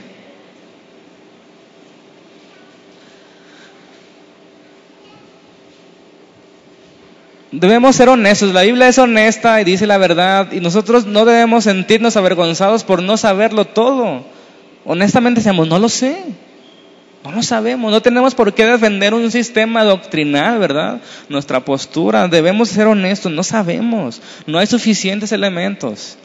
[7.51, 11.63] Debemos ser honestos, la Biblia es honesta y dice la verdad y nosotros no debemos
[11.63, 14.25] sentirnos avergonzados por no saberlo todo.
[14.83, 16.17] Honestamente decimos, no lo sé,
[17.23, 21.01] no lo sabemos, no tenemos por qué defender un sistema doctrinal, ¿verdad?
[21.29, 26.17] Nuestra postura, debemos ser honestos, no sabemos, no hay suficientes elementos.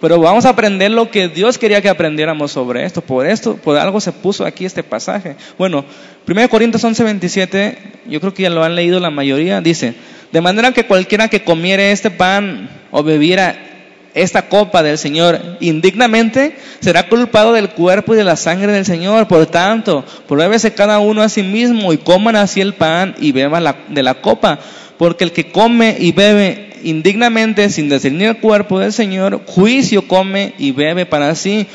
[0.00, 3.02] Pero vamos a aprender lo que Dios quería que aprendiéramos sobre esto.
[3.02, 5.36] Por esto, por algo se puso aquí este pasaje.
[5.58, 5.84] Bueno,
[6.26, 9.94] 1 Corintios 11, 27, yo creo que ya lo han leído la mayoría, dice,
[10.32, 13.66] de manera que cualquiera que comiere este pan o bebiera
[14.14, 19.28] esta copa del Señor indignamente, será culpado del cuerpo y de la sangre del Señor.
[19.28, 23.64] Por tanto, pruébese cada uno a sí mismo y coman así el pan y beban
[23.88, 24.58] de la copa.
[25.00, 30.52] Porque el que come y bebe indignamente sin discernir el cuerpo del Señor, juicio come
[30.58, 31.66] y bebe para sí,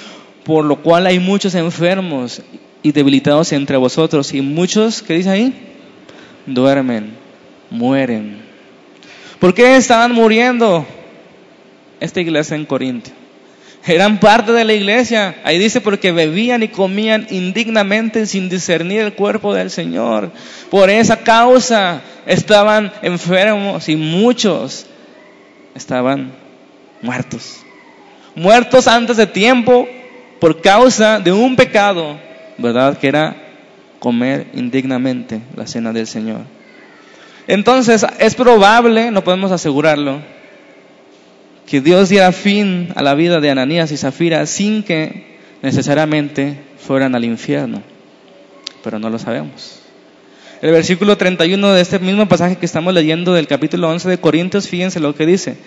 [0.43, 2.43] por lo cual hay muchos enfermos
[2.83, 5.55] y debilitados entre vosotros, y muchos, ¿qué dice ahí?
[6.45, 7.13] Duermen,
[7.71, 8.43] mueren.
[9.39, 10.85] ¿Por qué estaban muriendo
[11.99, 13.09] esta iglesia en Corinto?
[13.87, 15.35] Eran parte de la iglesia.
[15.43, 20.31] Ahí dice porque bebían y comían indignamente sin discernir el cuerpo del Señor.
[20.71, 24.87] Por esa causa estaban enfermos y muchos
[25.75, 26.31] estaban
[27.01, 27.57] muertos.
[28.33, 29.87] Muertos antes de tiempo
[30.39, 32.17] por causa de un pecado,
[32.57, 32.97] ¿verdad?
[32.97, 33.35] Que era
[33.99, 36.41] comer indignamente la cena del Señor.
[37.47, 40.21] Entonces, es probable, no podemos asegurarlo,
[41.67, 47.15] que Dios diera fin a la vida de Ananías y Zafira sin que necesariamente fueran
[47.15, 47.81] al infierno.
[48.83, 49.79] Pero no lo sabemos.
[50.61, 54.67] El versículo 31 de este mismo pasaje que estamos leyendo del capítulo 11 de Corintios,
[54.67, 55.57] fíjense lo que dice.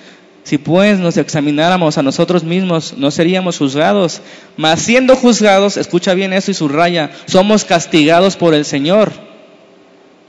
[0.44, 4.22] Si pues nos examináramos a nosotros mismos, no seríamos juzgados.
[4.56, 9.12] Mas siendo juzgados, escucha bien eso y subraya, somos castigados por el Señor.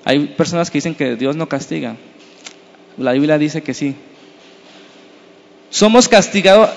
[0.03, 1.95] Hay personas que dicen que Dios no castiga.
[2.97, 3.95] La Biblia dice que sí.
[5.69, 6.69] Somos castigados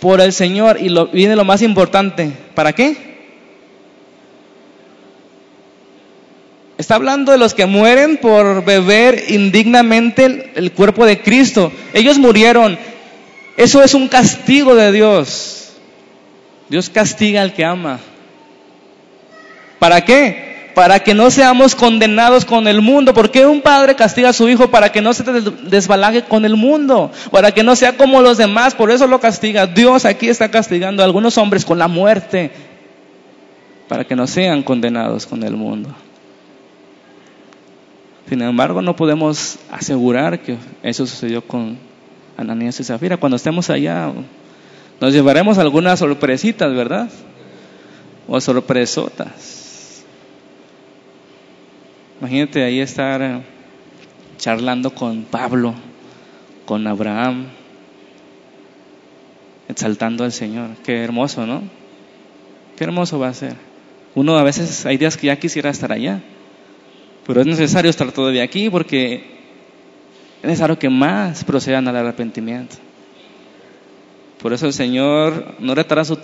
[0.00, 2.32] por el Señor y lo, viene lo más importante.
[2.54, 3.10] ¿Para qué?
[6.78, 11.70] Está hablando de los que mueren por beber indignamente el cuerpo de Cristo.
[11.92, 12.78] Ellos murieron.
[13.58, 15.72] Eso es un castigo de Dios.
[16.70, 18.00] Dios castiga al que ama.
[19.78, 20.49] ¿Para qué?
[20.74, 23.12] Para que no seamos condenados con el mundo.
[23.14, 24.70] ¿Por qué un padre castiga a su hijo?
[24.70, 25.24] Para que no se
[25.64, 29.66] desbalague con el mundo, para que no sea como los demás, por eso lo castiga.
[29.66, 32.50] Dios aquí está castigando a algunos hombres con la muerte,
[33.88, 35.90] para que no sean condenados con el mundo.
[38.28, 41.78] Sin embargo, no podemos asegurar que eso sucedió con
[42.36, 43.16] Ananías y Zafira.
[43.16, 44.12] Cuando estemos allá,
[45.00, 47.08] nos llevaremos algunas sorpresitas, ¿verdad?
[48.28, 49.59] O sorpresotas.
[52.20, 53.40] Imagínate ahí estar eh,
[54.36, 55.74] charlando con Pablo,
[56.66, 57.46] con Abraham,
[59.68, 60.70] exaltando al Señor.
[60.84, 61.62] Qué hermoso, ¿no?
[62.76, 63.54] Qué hermoso va a ser.
[64.14, 66.20] Uno a veces hay días que ya quisiera estar allá,
[67.26, 69.24] pero es necesario estar todavía aquí porque
[70.42, 72.76] es necesario que más procedan al arrepentimiento.
[74.42, 76.18] Por eso el Señor no retarda su,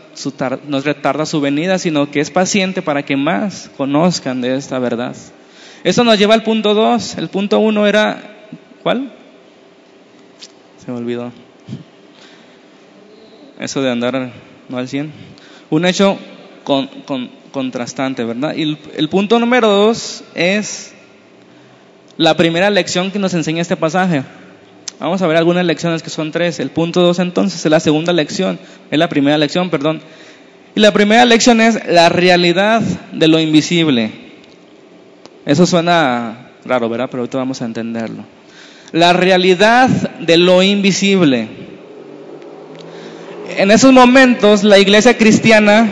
[0.66, 5.16] no retarda su venida, sino que es paciente para que más conozcan de esta verdad.
[5.84, 7.18] Eso nos lleva al punto 2.
[7.18, 8.48] El punto 1 era,
[8.82, 9.12] ¿cuál?
[10.84, 11.32] Se me olvidó.
[13.58, 14.32] Eso de andar
[14.68, 15.12] no al 100.
[15.70, 16.18] Un hecho
[16.64, 16.88] con,
[17.52, 18.54] contrastante, ¿verdad?
[18.54, 20.92] Y el, punto número 2 es
[22.16, 24.24] la primera lección que nos enseña este pasaje.
[24.98, 26.60] Vamos a ver algunas lecciones que son tres.
[26.60, 28.58] El punto 2 entonces es la segunda lección,
[28.90, 30.00] es la primera lección, perdón.
[30.74, 34.25] Y la primera lección es la realidad de lo invisible.
[35.46, 37.08] Eso suena raro, ¿verdad?
[37.08, 38.24] Pero ahorita vamos a entenderlo.
[38.90, 41.48] La realidad de lo invisible.
[43.56, 45.88] En esos momentos la iglesia cristiana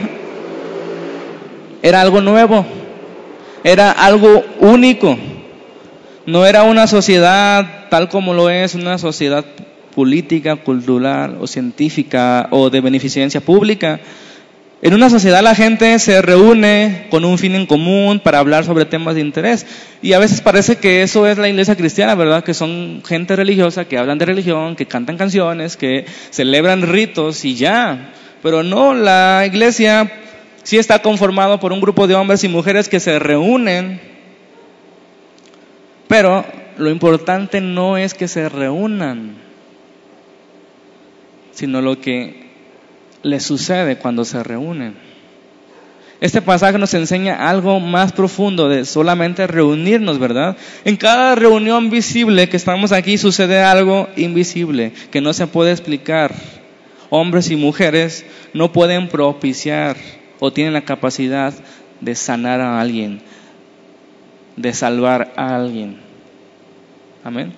[1.83, 2.67] era algo nuevo,
[3.63, 5.17] era algo único.
[6.27, 9.45] No era una sociedad tal como lo es una sociedad
[9.95, 14.01] política, cultural o científica o de beneficencia pública
[14.85, 18.85] en una sociedad la gente se reúne con un fin en común para hablar sobre
[18.85, 19.65] temas de interés.
[20.03, 22.45] Y a veces parece que eso es la iglesia cristiana, ¿verdad?
[22.45, 27.55] Que son gente religiosa que hablan de religión, que cantan canciones, que celebran ritos y
[27.55, 28.13] ya.
[28.43, 30.13] Pero no, la iglesia
[30.65, 34.03] sí está conformado por un grupo de hombres y mujeres que se reúnen.
[36.09, 36.45] Pero
[36.77, 39.37] lo importante no es que se reúnan,
[41.53, 42.44] sino lo que
[43.25, 44.95] les sucede cuando se reúnen.
[46.21, 50.57] Este pasaje nos enseña algo más profundo de solamente reunirnos, ¿verdad?
[50.85, 56.33] En cada reunión visible que estamos aquí sucede algo invisible que no se puede explicar.
[57.11, 59.97] Hombres y mujeres no pueden propiciar
[60.39, 61.53] o tienen la capacidad
[62.01, 63.21] de sanar a alguien,
[64.57, 65.99] de salvar a alguien.
[67.25, 67.53] Amén.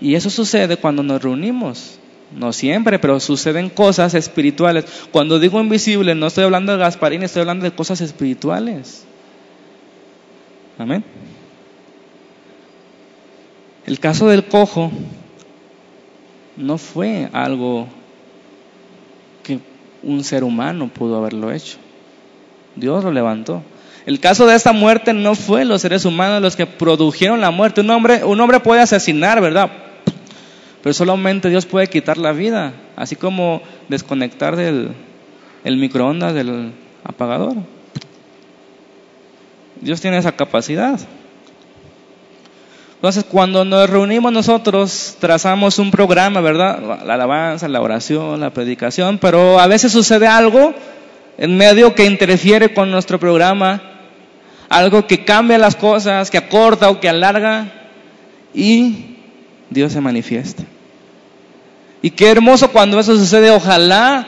[0.00, 1.98] Y eso sucede cuando nos reunimos.
[2.34, 4.84] No siempre, pero suceden cosas espirituales.
[5.12, 9.06] Cuando digo invisible, no estoy hablando de Gasparín, estoy hablando de cosas espirituales.
[10.78, 11.04] Amén.
[13.86, 14.90] El caso del cojo
[16.56, 17.86] no fue algo
[19.44, 19.60] que
[20.02, 21.76] un ser humano pudo haberlo hecho.
[22.74, 23.62] Dios lo levantó.
[24.06, 27.80] El caso de esta muerte no fue los seres humanos los que produjeron la muerte.
[27.80, 29.70] Un hombre, un hombre puede asesinar, ¿verdad?
[30.84, 34.90] Pero solamente Dios puede quitar la vida, así como desconectar del
[35.64, 37.54] el microondas del apagador.
[39.80, 41.00] Dios tiene esa capacidad.
[42.96, 46.78] Entonces, cuando nos reunimos nosotros, trazamos un programa, ¿verdad?
[47.06, 50.74] La alabanza, la oración, la predicación, pero a veces sucede algo
[51.38, 53.80] en medio que interfiere con nuestro programa,
[54.68, 57.72] algo que cambia las cosas, que acorta o que alarga,
[58.52, 59.16] y
[59.70, 60.62] Dios se manifiesta.
[62.04, 63.50] Y qué hermoso cuando eso sucede.
[63.50, 64.26] Ojalá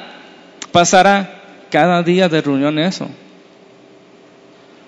[0.72, 3.06] pasara cada día de reunión eso.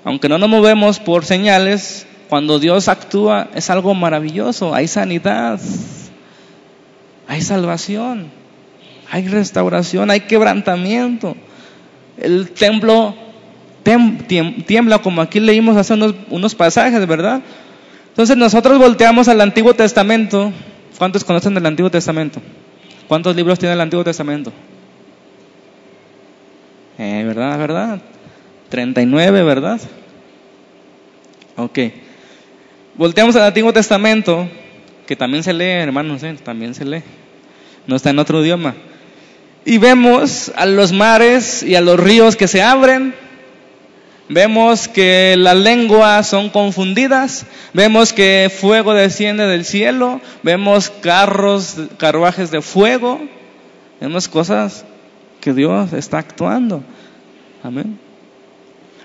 [0.05, 4.75] Aunque no nos movemos por señales, cuando Dios actúa es algo maravilloso.
[4.75, 5.61] Hay sanidad,
[7.27, 8.31] hay salvación,
[9.11, 11.37] hay restauración, hay quebrantamiento.
[12.17, 13.15] El templo
[14.67, 17.43] tiembla como aquí leímos hace unos, unos pasajes, ¿verdad?
[18.09, 20.55] Entonces nosotros volteamos al Antiguo Testamento.
[20.97, 22.41] ¿Cuántos conocen del Antiguo Testamento?
[23.09, 24.53] ¿Cuántos libros tiene el Antiguo Testamento?
[26.99, 27.59] Eh, ¿Verdad?
[27.59, 28.01] ¿Verdad?
[28.69, 29.81] 39, ¿verdad?
[31.57, 31.79] Ok.
[32.97, 34.47] Volteamos al Antiguo Testamento,
[35.07, 36.37] que también se lee, hermanos, ¿eh?
[36.45, 37.03] también se lee.
[37.87, 38.75] No está en otro idioma.
[39.65, 43.15] Y vemos a los mares y a los ríos que se abren.
[44.29, 52.51] Vemos que las lenguas son confundidas, vemos que fuego desciende del cielo, vemos carros, carruajes
[52.51, 53.21] de fuego,
[54.01, 54.85] vemos cosas
[55.41, 56.83] que Dios está actuando.
[57.63, 57.99] Amén.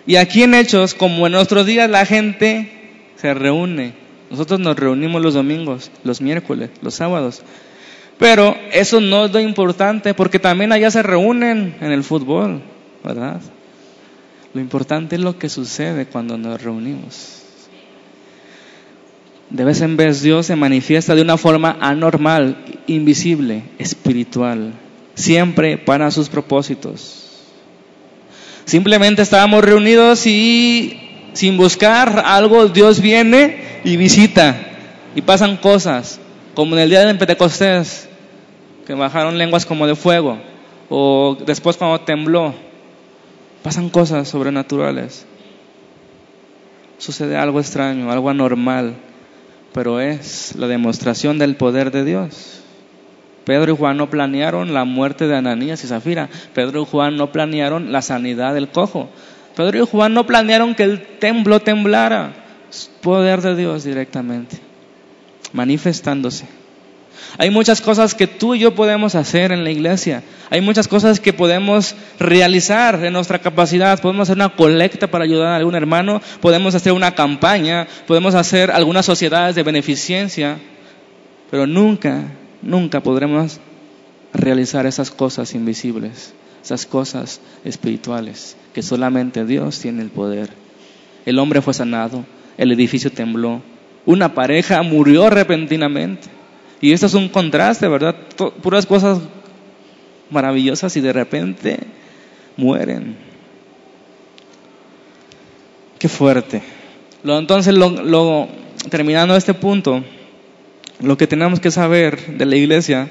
[0.06, 2.70] Y aquí en Hechos, como en nuestros días la gente
[3.16, 3.94] se reúne,
[4.30, 7.44] nosotros nos reunimos los domingos, los miércoles, los sábados,
[8.18, 12.62] pero eso no es lo importante porque también allá se reúnen en el fútbol,
[13.06, 13.40] ¿verdad?
[14.54, 17.42] Lo importante es lo que sucede cuando nos reunimos.
[19.50, 24.74] De vez en vez Dios se manifiesta de una forma anormal, invisible, espiritual,
[25.16, 27.20] siempre para sus propósitos.
[28.66, 31.00] Simplemente estábamos reunidos y
[31.34, 34.56] sin buscar algo, Dios viene y visita
[35.16, 36.20] y pasan cosas,
[36.56, 38.10] como en el día de Pentecostés,
[38.86, 40.38] que bajaron lenguas como de fuego,
[40.90, 42.54] o después cuando tembló,
[43.64, 45.26] pasan cosas sobrenaturales.
[46.98, 48.96] Sucede algo extraño, algo anormal,
[49.74, 52.60] pero es la demostración del poder de Dios.
[53.46, 56.30] Pedro y Juan no planearon la muerte de Ananías y Zafira.
[56.54, 59.10] Pedro y Juan no planearon la sanidad del cojo.
[59.56, 62.34] Pedro y Juan no planearon que el templo temblara.
[63.02, 64.58] poder de Dios directamente,
[65.52, 66.48] manifestándose.
[67.38, 70.24] Hay muchas cosas que tú y yo podemos hacer en la iglesia.
[70.50, 74.00] Hay muchas cosas que podemos realizar en nuestra capacidad.
[74.00, 76.22] Podemos hacer una colecta para ayudar a algún hermano.
[76.42, 77.88] Podemos hacer una campaña.
[78.08, 80.58] Podemos hacer algunas sociedades de beneficencia.
[81.50, 82.24] Pero nunca,
[82.62, 83.60] nunca podremos
[84.34, 86.34] realizar esas cosas invisibles,
[86.64, 90.50] esas cosas espirituales, que solamente Dios tiene el poder.
[91.26, 92.26] El hombre fue sanado,
[92.58, 93.62] el edificio tembló,
[94.06, 96.28] una pareja murió repentinamente.
[96.84, 98.14] Y esto es un contraste, ¿verdad?
[98.62, 99.20] puras cosas
[100.30, 101.80] maravillosas y de repente
[102.58, 103.16] mueren.
[105.98, 106.62] Qué fuerte.
[107.24, 108.50] entonces, lo,
[108.90, 110.04] terminando este punto,
[111.00, 113.10] lo que tenemos que saber de la iglesia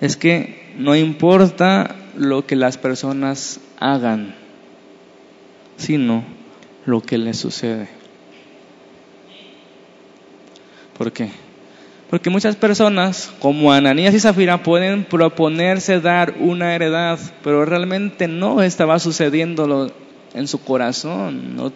[0.00, 4.36] es que no importa lo que las personas hagan,
[5.78, 6.22] sino
[6.86, 7.88] lo que les sucede.
[10.96, 11.47] ¿Por qué?
[12.10, 18.62] Porque muchas personas, como Ananías y Zafira, pueden proponerse dar una heredad, pero realmente no
[18.62, 19.90] estaba sucediéndolo
[20.32, 21.72] en su corazón, no,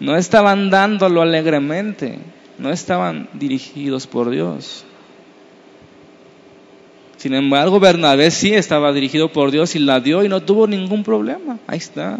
[0.00, 2.18] no estaban dándolo alegremente,
[2.58, 4.84] no estaban dirigidos por Dios.
[7.18, 11.02] Sin embargo, Bernabé sí estaba dirigido por Dios y la dio y no tuvo ningún
[11.02, 11.58] problema.
[11.66, 12.18] Ahí está.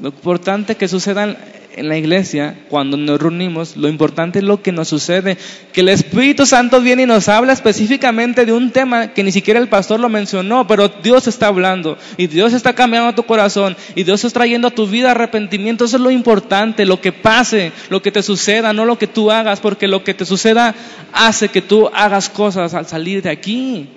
[0.00, 1.36] Lo importante que suceda
[1.76, 5.36] en la iglesia, cuando nos reunimos, lo importante es lo que nos sucede,
[5.72, 9.60] que el Espíritu Santo viene y nos habla específicamente de un tema que ni siquiera
[9.60, 14.04] el pastor lo mencionó, pero Dios está hablando y Dios está cambiando tu corazón y
[14.04, 15.84] Dios está trayendo a tu vida arrepentimiento.
[15.84, 19.30] Eso es lo importante, lo que pase, lo que te suceda, no lo que tú
[19.30, 20.74] hagas, porque lo que te suceda
[21.12, 23.88] hace que tú hagas cosas al salir de aquí,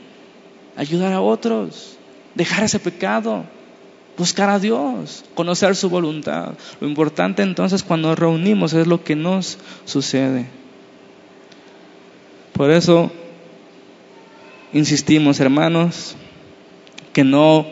[0.75, 1.97] ayudar a otros,
[2.35, 3.56] dejar ese pecado
[4.17, 6.53] buscar a Dios, conocer su voluntad.
[6.81, 10.47] Lo importante entonces cuando nos reunimos es lo que nos sucede.
[12.53, 13.11] Por eso
[14.73, 16.15] insistimos, hermanos,
[17.13, 17.67] que no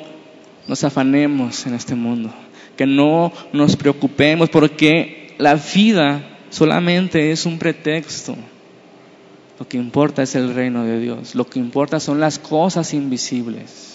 [0.67, 2.31] nos afanemos en este mundo,
[2.77, 8.35] que no nos preocupemos porque la vida solamente es un pretexto.
[9.57, 13.94] Lo que importa es el reino de Dios, lo que importa son las cosas invisibles.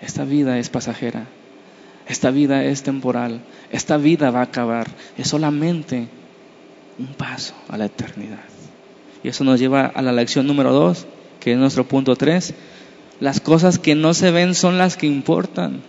[0.00, 1.26] Esta vida es pasajera,
[2.06, 3.40] esta vida es temporal,
[3.70, 4.86] esta vida va a acabar,
[5.16, 6.08] es solamente
[6.98, 8.44] un paso a la eternidad.
[9.22, 11.06] Y eso nos lleva a la lección número dos,
[11.40, 12.54] que es nuestro punto tres.
[13.20, 15.82] Las cosas que no se ven son las que importan.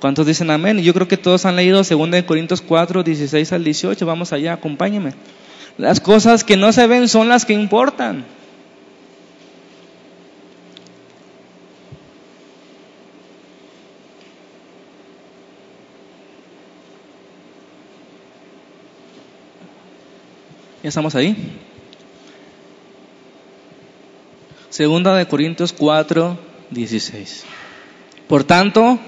[0.00, 0.78] ¿Cuántos dicen amén?
[0.78, 4.04] Yo creo que todos han leído 2 Corintios 4, 16 al 18.
[4.04, 5.12] Vamos allá, acompáñenme.
[5.78, 8.24] Las cosas que no se ven son las que importan.
[20.84, 21.34] ¿Ya estamos ahí?
[24.68, 27.44] Segunda de Corintios 4, 16.
[28.28, 28.98] Por tanto,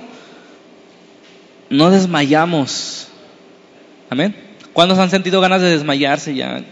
[1.68, 3.08] no desmayamos.
[4.08, 4.34] Amén.
[4.72, 6.64] ¿Cuántos han sentido ganas de desmayarse ya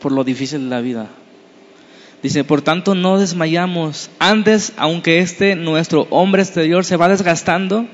[0.00, 1.06] por lo difícil de la vida?
[2.20, 4.10] Dice, por tanto no desmayamos.
[4.18, 7.86] Antes, aunque este nuestro hombre exterior se va desgastando,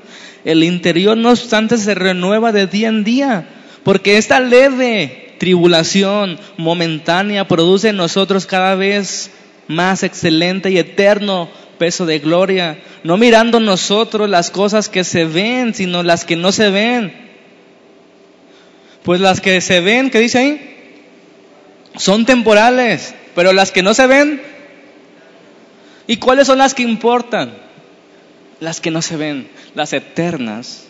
[0.45, 7.47] el interior no obstante se renueva de día en día porque esta leve tribulación momentánea
[7.47, 9.31] produce en nosotros cada vez
[9.67, 15.73] más excelente y eterno peso de gloria, no mirando nosotros las cosas que se ven,
[15.73, 17.11] sino las que no se ven.
[19.01, 21.07] Pues las que se ven, ¿qué dice ahí?
[21.97, 24.43] Son temporales, pero las que no se ven,
[26.05, 27.57] ¿y cuáles son las que importan?
[28.59, 30.85] Las que no se ven, las eternas.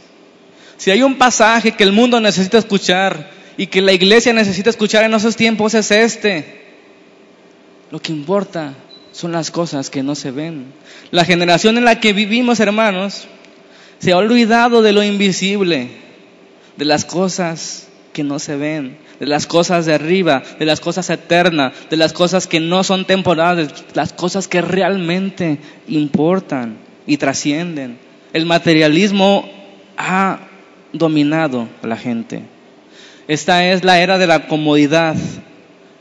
[0.81, 5.03] Si hay un pasaje que el mundo necesita escuchar y que la iglesia necesita escuchar
[5.03, 6.59] en esos tiempos es este.
[7.91, 8.73] Lo que importa
[9.11, 10.73] son las cosas que no se ven.
[11.11, 13.27] La generación en la que vivimos, hermanos,
[13.99, 15.89] se ha olvidado de lo invisible,
[16.77, 21.11] de las cosas que no se ven, de las cosas de arriba, de las cosas
[21.11, 27.99] eternas, de las cosas que no son temporales, las cosas que realmente importan y trascienden.
[28.33, 29.47] El materialismo
[29.95, 30.47] ha
[30.93, 32.43] dominado a la gente.
[33.27, 35.15] Esta es la era de la comodidad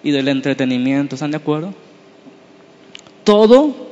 [0.03, 1.15] y del entretenimiento.
[1.15, 1.75] ¿Están de acuerdo?
[3.25, 3.91] Todo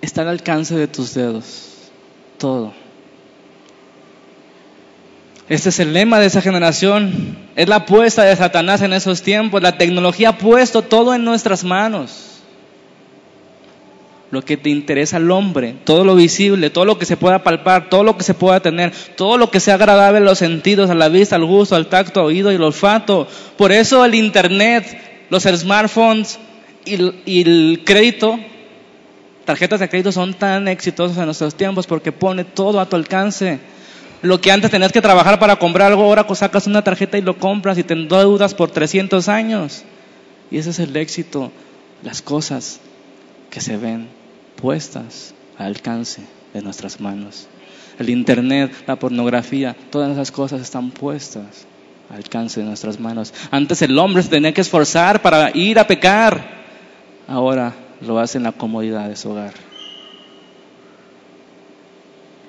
[0.00, 1.68] está al alcance de tus dedos.
[2.38, 2.72] Todo.
[5.48, 7.36] Este es el lema de esa generación.
[7.56, 9.62] Es la apuesta de Satanás en esos tiempos.
[9.62, 12.29] La tecnología ha puesto todo en nuestras manos.
[14.30, 17.88] Lo que te interesa al hombre, todo lo visible, todo lo que se pueda palpar,
[17.88, 20.94] todo lo que se pueda tener, todo lo que sea agradable a los sentidos, a
[20.94, 23.26] la vista, al gusto, al tacto, al oído y al olfato.
[23.56, 26.38] Por eso el internet, los smartphones
[26.84, 28.38] y, el crédito,
[29.44, 33.58] tarjetas de crédito son tan exitosos en nuestros tiempos porque pone todo a tu alcance.
[34.22, 37.36] Lo que antes tenías que trabajar para comprar algo, ahora sacas una tarjeta y lo
[37.36, 39.82] compras y te endeudas por 300 años.
[40.52, 41.50] Y ese es el éxito,
[42.04, 42.78] las cosas
[43.50, 44.19] que se ven
[44.60, 47.48] puestas al alcance de nuestras manos.
[47.98, 51.66] El Internet, la pornografía, todas esas cosas están puestas
[52.08, 53.32] al alcance de nuestras manos.
[53.50, 56.60] Antes el hombre se tenía que esforzar para ir a pecar,
[57.28, 59.52] ahora lo hace en la comodidad de su hogar.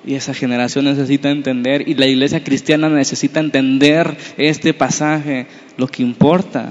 [0.04, 5.46] Y esa generación necesita entender, y la iglesia cristiana necesita entender este pasaje.
[5.76, 6.70] Lo que importa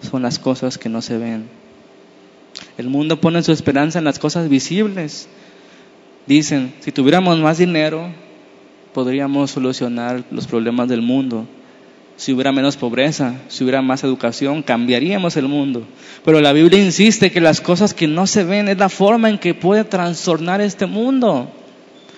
[0.00, 1.61] son las cosas que no se ven.
[2.78, 5.28] El mundo pone su esperanza en las cosas visibles.
[6.26, 8.08] Dicen, si tuviéramos más dinero,
[8.94, 11.46] podríamos solucionar los problemas del mundo.
[12.16, 15.84] Si hubiera menos pobreza, si hubiera más educación, cambiaríamos el mundo.
[16.24, 19.38] Pero la Biblia insiste que las cosas que no se ven es la forma en
[19.38, 21.50] que puede trastornar este mundo.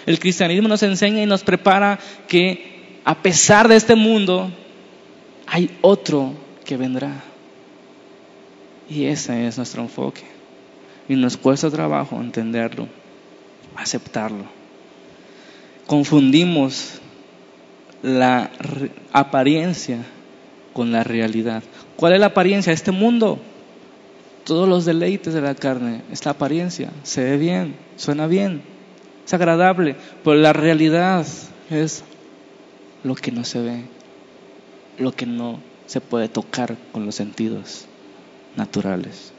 [0.07, 1.99] El cristianismo nos enseña y nos prepara
[2.29, 2.75] que
[3.05, 4.51] a pesar de este mundo,
[5.47, 6.33] hay otro
[6.65, 7.23] que vendrá.
[8.89, 10.34] Y ese es nuestro enfoque.
[11.09, 12.89] Y nos cuesta trabajo entenderlo,
[13.77, 14.45] aceptarlo.
[15.87, 17.01] Confundimos
[18.03, 18.51] la
[19.13, 19.99] apariencia
[20.73, 21.63] con la realidad.
[21.97, 23.39] ¿Cuál es la apariencia este mundo?
[24.45, 28.63] Todos los deleites de la carne, esta apariencia, se ve bien, suena bien,
[29.25, 31.27] es agradable, pero la realidad
[31.71, 32.05] es
[33.05, 33.85] lo que no se ve,
[34.99, 37.87] lo que no se puede tocar con los sentidos
[38.57, 39.34] naturales.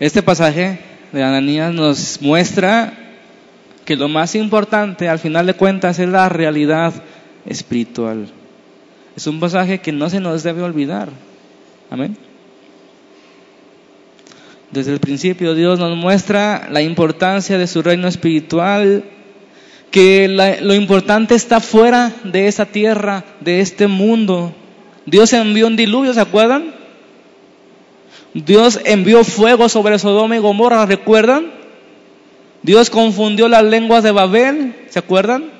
[0.00, 0.80] Este pasaje
[1.12, 2.92] de Ananías nos muestra
[3.84, 6.92] que lo más importante al final de cuentas es la realidad
[7.46, 8.26] espiritual.
[9.16, 11.10] Es un pasaje que no se nos debe olvidar.
[11.90, 12.16] Amén.
[14.72, 19.04] Desde el principio Dios nos muestra la importancia de su reino espiritual,
[19.92, 20.26] que
[20.60, 24.52] lo importante está fuera de esa tierra, de este mundo.
[25.06, 26.83] Dios envió un diluvio, ¿se acuerdan?
[28.34, 31.52] Dios envió fuego sobre Sodoma y Gomorra, ¿recuerdan?
[32.62, 35.50] Dios confundió las lenguas de Babel, ¿se acuerdan?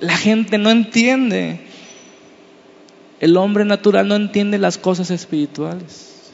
[0.00, 1.60] La gente no entiende.
[3.20, 6.32] El hombre natural no entiende las cosas espirituales.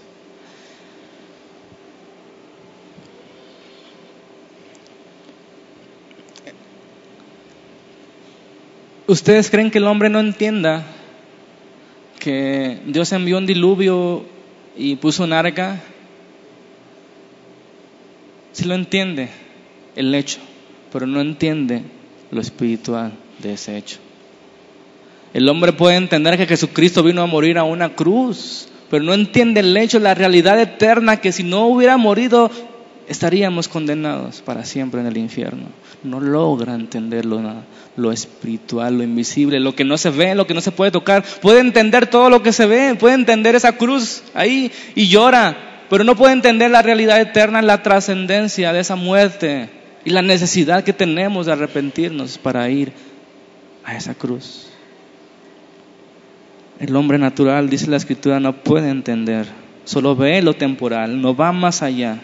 [9.06, 10.84] ¿Ustedes creen que el hombre no entienda
[12.19, 14.25] que Dios envió un diluvio
[14.77, 15.81] y puso un arca?
[18.53, 19.29] Sí lo entiende
[19.97, 20.39] el hecho,
[20.93, 21.83] pero no entiende
[22.31, 23.99] lo espiritual de ese hecho.
[25.35, 29.61] El hombre puede entender que Jesucristo vino a morir a una cruz, pero no entiende
[29.61, 32.51] el hecho, la realidad eterna, que si no hubiera morido,
[33.09, 35.66] estaríamos condenados para siempre en el infierno.
[36.02, 37.40] No logra entender lo,
[37.96, 41.24] lo, espiritual, lo invisible, lo que no se ve, lo que no se puede tocar.
[41.40, 46.04] Puede entender todo lo que se ve, puede entender esa cruz ahí y llora, pero
[46.04, 49.70] no puede entender la realidad eterna, la trascendencia de esa muerte
[50.04, 52.92] y la necesidad que tenemos de arrepentirnos para ir
[53.84, 54.66] a esa cruz.
[56.78, 59.46] El hombre natural, dice la escritura, no puede entender,
[59.84, 62.20] solo ve lo temporal, no va más allá.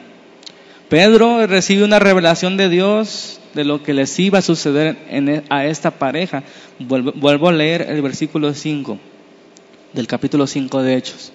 [0.89, 5.66] Pedro recibe una revelación de Dios de lo que les iba a suceder e, a
[5.66, 6.43] esta pareja.
[6.78, 8.99] Vuelvo, a leer el versículo 5
[9.93, 11.32] del capítulo 5 de Hechos.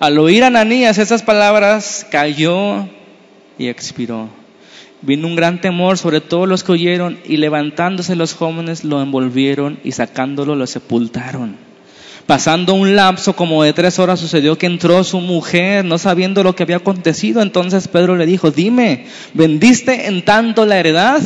[0.00, 2.88] Al oír a Ananías esas palabras, cayó
[3.58, 4.28] y expiró.
[5.00, 9.78] Vino un gran temor sobre todos los que oyeron y levantándose los jóvenes lo envolvieron
[9.84, 11.56] y sacándolo lo sepultaron.
[12.26, 16.54] Pasando un lapso como de tres horas sucedió que entró su mujer no sabiendo lo
[16.54, 17.42] que había acontecido.
[17.42, 21.20] Entonces Pedro le dijo, dime, ¿vendiste en tanto la heredad?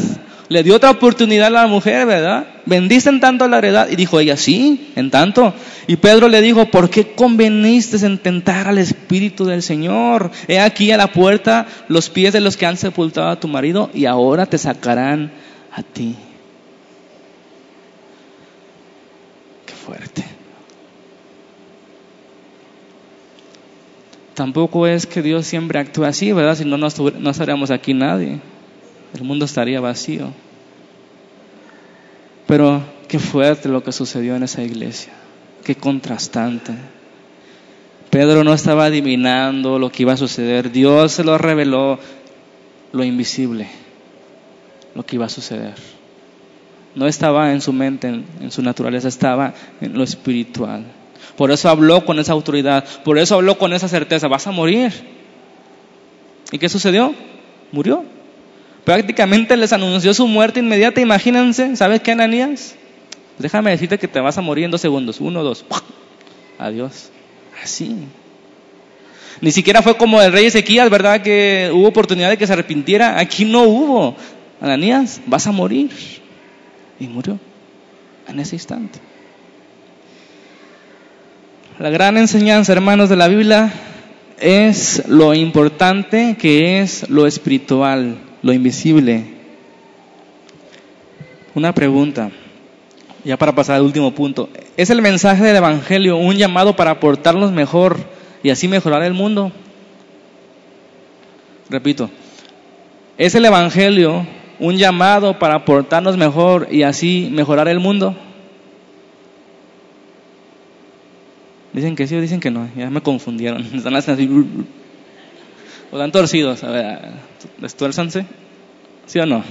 [0.49, 2.47] Le dio otra oportunidad a la mujer, ¿verdad?
[2.66, 3.88] ¿Vendiste en tanto la heredad?
[3.90, 5.53] Y dijo ella, sí, en tanto.
[5.88, 10.30] Y Pedro le dijo, ¿por qué conveniste en tentar al Espíritu del Señor?
[10.47, 13.90] He aquí a la puerta los pies de los que han sepultado a tu marido
[13.92, 15.32] y ahora te sacarán
[15.72, 16.14] a ti.
[19.66, 20.36] Qué fuerte.
[24.37, 26.55] Tampoco es que Dios siempre actúe así, ¿verdad?
[26.55, 28.39] Si no, no estaríamos aquí nadie
[29.14, 30.32] el mundo estaría vacío.
[32.47, 35.12] Pero qué fuerte lo que sucedió en esa iglesia,
[35.64, 36.72] qué contrastante.
[38.11, 41.99] Pedro no estaba adivinando lo que iba a suceder, Dios se lo reveló
[42.93, 43.68] lo invisible,
[44.95, 45.74] lo que iba a suceder.
[46.95, 50.84] No estaba en su mente, en, en su naturaleza, estaba en lo espiritual.
[51.36, 54.92] Por eso habló con esa autoridad, por eso habló con esa certeza, vas a morir.
[56.52, 57.14] ¿Y qué sucedió?
[57.72, 58.04] Murió.
[58.84, 61.00] Prácticamente les anunció su muerte inmediata.
[61.00, 62.76] Imagínense, ¿sabes qué, Ananías?
[63.38, 65.20] Déjame decirte que te vas a morir en dos segundos.
[65.20, 65.64] Uno, dos.
[66.58, 67.10] Adiós.
[67.62, 67.96] Así.
[69.40, 71.20] Ni siquiera fue como el rey Ezequías, ¿verdad?
[71.20, 73.18] Que hubo oportunidad de que se arrepintiera.
[73.18, 74.16] Aquí no hubo.
[74.60, 75.90] Ananías, vas a morir.
[76.98, 77.38] Y murió
[78.28, 78.98] en ese instante.
[81.79, 83.70] La gran enseñanza, hermanos, de la Biblia
[84.41, 89.24] es lo importante que es lo espiritual lo invisible.
[91.55, 92.31] Una pregunta,
[93.24, 94.49] ya para pasar al último punto.
[94.79, 97.99] ¿Es el mensaje del Evangelio un llamado para portarnos mejor
[98.43, 99.53] y así mejorar el mundo?
[101.68, 102.09] Repito,
[103.18, 104.27] ¿es el Evangelio
[104.59, 108.16] un llamado para portarnos mejor y así mejorar el mundo?
[111.77, 113.61] Dicen que sí o dicen que no, ya me confundieron.
[113.74, 114.31] Están así
[115.91, 116.64] o dan torcidos.
[116.64, 116.99] A ver,
[117.59, 118.24] destuérzanse.
[119.05, 119.45] ¿Sí o no?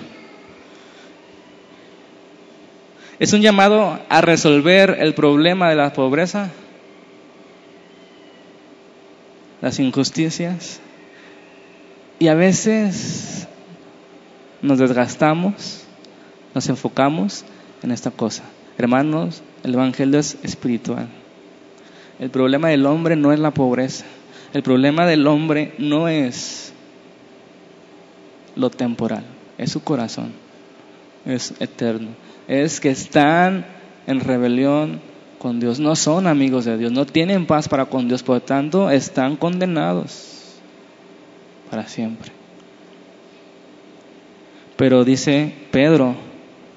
[3.20, 6.50] Es un llamado a resolver el problema de la pobreza,
[9.62, 10.82] las injusticias.
[12.18, 13.48] Y a veces
[14.64, 15.86] nos desgastamos,
[16.56, 17.46] nos enfocamos
[17.84, 18.44] en esta cosa.
[18.80, 21.08] Hermanos, el Evangelio es espiritual.
[22.20, 24.06] El problema del hombre no es la pobreza.
[24.54, 26.74] El problema del hombre no es
[28.56, 29.24] lo temporal,
[29.58, 30.32] es su corazón,
[31.26, 32.10] es eterno.
[32.48, 33.66] Es que están
[34.08, 35.02] en rebelión
[35.40, 38.42] con Dios, no son amigos de Dios, no tienen paz para con Dios, por lo
[38.42, 40.56] tanto están condenados
[41.70, 42.32] para siempre.
[44.78, 46.16] Pero dice Pedro,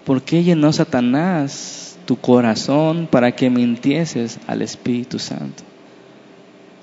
[0.05, 5.63] ¿por qué llenó Satanás tu corazón para que mintieses al Espíritu Santo?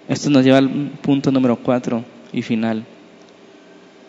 [0.08, 0.70] Esto nos lleva al
[1.02, 2.86] punto número cuatro y final,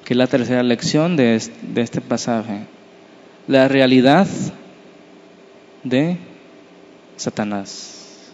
[0.04, 2.66] que es la tercera lección de este, pasaje.
[3.48, 4.26] La realidad
[5.84, 6.18] de
[7.16, 8.26] Satanás.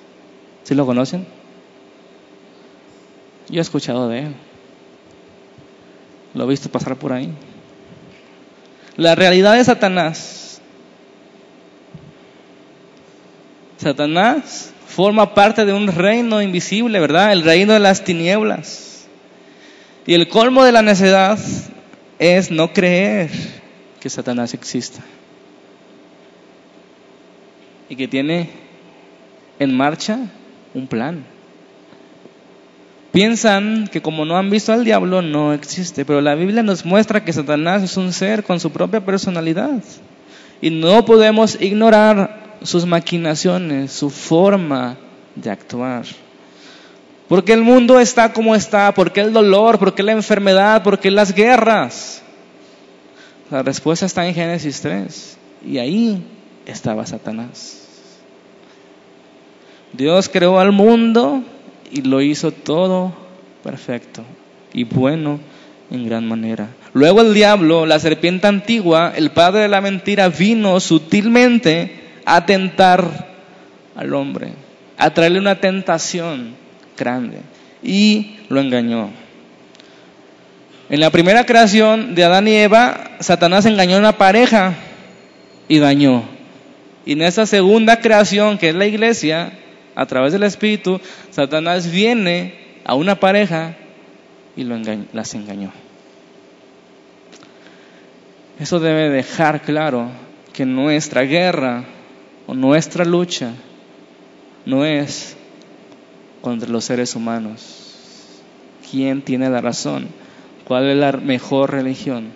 [0.64, 1.24] ¿Sí lo conocen?
[3.49, 4.35] Yo he escuchado de él.
[6.35, 7.33] Lo he visto pasar por ahí.
[8.97, 10.41] La realidad de Satanás.
[13.83, 17.33] Satanás forma parte de un reino invisible, ¿verdad?
[17.33, 19.09] El reino de las tinieblas.
[20.07, 21.39] Y el colmo de la necedad
[22.18, 23.30] es no creer
[24.01, 25.01] que Satanás exista.
[27.89, 28.51] Y que tiene
[29.59, 30.18] en marcha
[30.74, 31.24] un plan.
[33.11, 37.24] Piensan que como no han visto al diablo no existe, pero la Biblia nos muestra
[37.24, 39.83] que Satanás es un ser con su propia personalidad.
[40.61, 44.96] Y no podemos ignorar sus maquinaciones, su forma
[45.34, 46.04] de actuar.
[47.28, 52.22] Porque el mundo está como está, porque el dolor, porque la enfermedad, porque las guerras.
[53.50, 56.22] La respuesta está en Génesis 3 y ahí
[56.66, 57.78] estaba Satanás.
[59.92, 61.42] Dios creó al mundo
[61.90, 63.12] y lo hizo todo
[63.62, 64.24] perfecto
[64.72, 65.38] y bueno
[65.90, 66.68] en gran manera.
[66.94, 73.33] Luego el diablo, la serpiente antigua, el padre de la mentira, vino sutilmente a tentar
[73.95, 74.53] al hombre,
[74.99, 76.55] a traerle una tentación
[76.97, 77.39] grande.
[77.83, 79.11] Y lo engañó.
[80.89, 84.75] En la primera creación de Adán y Eva, Satanás engañó a una pareja
[85.68, 86.25] y dañó.
[87.05, 89.53] Y en esta segunda creación, que es la iglesia,
[89.95, 91.01] a través del Espíritu,
[91.31, 92.55] Satanás viene
[92.85, 93.75] a una pareja
[94.57, 94.77] y lo
[95.12, 95.73] las engañó.
[98.61, 100.09] Eso debe dejar claro
[100.53, 101.85] que nuestra guerra
[102.47, 103.53] o nuestra lucha
[104.66, 105.36] no es
[106.40, 108.40] contra los seres humanos.
[108.90, 110.09] ¿Quién tiene la razón?
[110.64, 112.30] ¿Cuál es la mejor religión?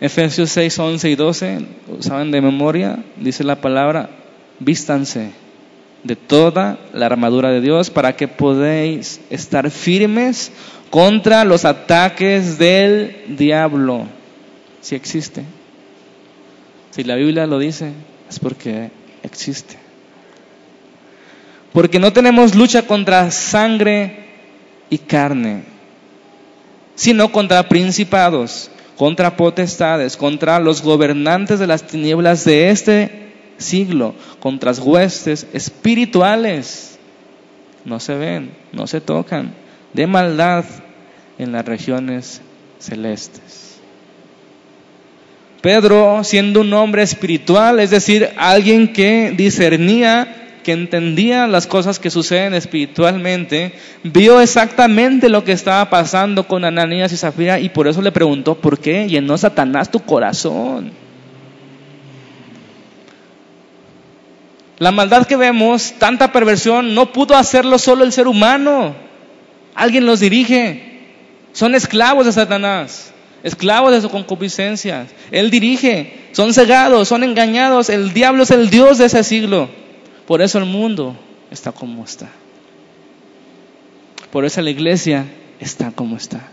[0.00, 1.66] Efesios 6, 11 y 12,
[2.00, 3.02] ¿saben de memoria?
[3.16, 4.10] Dice la palabra,
[4.58, 5.30] vístanse
[6.02, 10.52] de toda la armadura de Dios para que podáis estar firmes
[10.90, 14.06] contra los ataques del diablo.
[14.80, 15.44] Si existe.
[16.90, 17.92] Si la Biblia lo dice,
[18.28, 18.90] es porque
[19.22, 19.76] existe.
[21.72, 24.24] Porque no tenemos lucha contra sangre
[24.88, 25.64] y carne,
[26.94, 34.70] sino contra principados, contra potestades, contra los gobernantes de las tinieblas de este siglo, contra
[34.70, 36.98] las huestes espirituales.
[37.84, 39.52] No se ven, no se tocan,
[39.92, 40.64] de maldad
[41.38, 42.40] en las regiones
[42.78, 43.65] celestes.
[45.60, 52.10] Pedro, siendo un hombre espiritual, es decir, alguien que discernía que entendía las cosas que
[52.10, 58.02] suceden espiritualmente, vio exactamente lo que estaba pasando con Ananías y Zafira y por eso
[58.02, 60.90] le preguntó, ¿por qué llenó Satanás tu corazón?
[64.78, 68.96] La maldad que vemos, tanta perversión, no pudo hacerlo solo el ser humano.
[69.72, 70.82] Alguien los dirige.
[71.52, 73.14] Son esclavos de Satanás,
[73.46, 75.06] esclavos de su concupiscencia.
[75.30, 77.88] Él dirige, son cegados, son engañados.
[77.90, 79.68] El diablo es el Dios de ese siglo.
[80.26, 81.16] Por eso el mundo
[81.52, 82.28] está como está.
[84.32, 85.26] Por eso la iglesia
[85.60, 86.48] está como está.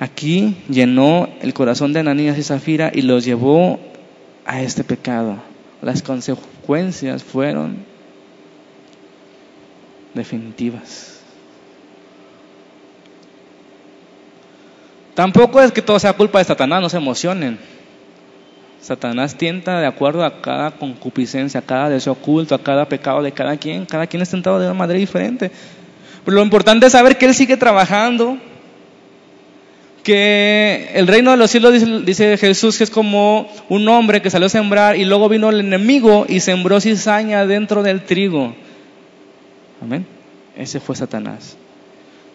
[0.00, 3.78] Aquí llenó el corazón de Ananías y Zafira y los llevó
[4.46, 5.36] a este pecado.
[5.82, 7.84] Las consecuencias fueron
[10.14, 11.13] definitivas.
[15.14, 17.58] Tampoco es que todo sea culpa de Satanás, no se emocionen.
[18.80, 23.32] Satanás tienta de acuerdo a cada concupiscencia, a cada deseo oculto, a cada pecado de
[23.32, 23.86] cada quien.
[23.86, 25.50] Cada quien es tentado de una manera diferente.
[26.24, 28.36] Pero lo importante es saber que Él sigue trabajando,
[30.02, 34.30] que el reino de los cielos, dice, dice, Jesús, que es como un hombre que
[34.30, 38.54] salió a sembrar y luego vino el enemigo y sembró cizaña dentro del trigo.
[39.80, 40.06] Amén.
[40.56, 41.56] Ese fue Satanás.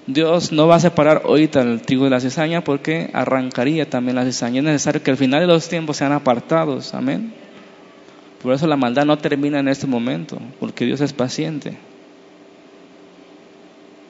[0.08, 4.26] Dios no va a separar ahorita el trigo de la cizaña porque arrancaría también la
[4.26, 4.60] cizaña.
[4.60, 6.94] Es necesario que al final de los tiempos sean apartados.
[6.94, 7.34] Amén.
[8.42, 11.78] Por eso la maldad no termina en este momento, porque Dios es paciente.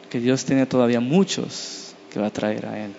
[0.10, 2.94] Que Dios tiene todavía muchos que va a traer a Él.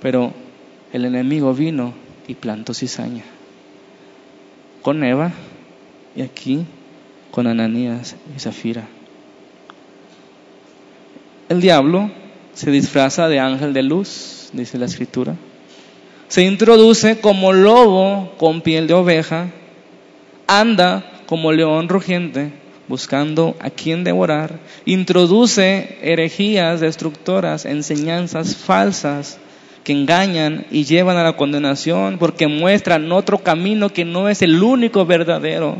[0.00, 0.32] Pero
[0.92, 1.92] el enemigo vino
[2.28, 3.24] y plantó cizaña.
[4.82, 5.32] Con Eva
[6.14, 6.64] y aquí
[7.32, 8.88] con Ananías y Zafira.
[11.48, 12.10] El diablo
[12.54, 15.36] se disfraza de ángel de luz, dice la escritura.
[16.26, 19.50] Se introduce como lobo con piel de oveja,
[20.48, 22.50] anda como león rugiente
[22.88, 29.38] buscando a quien devorar, introduce herejías destructoras, enseñanzas falsas
[29.84, 34.60] que engañan y llevan a la condenación porque muestran otro camino que no es el
[34.62, 35.76] único verdadero.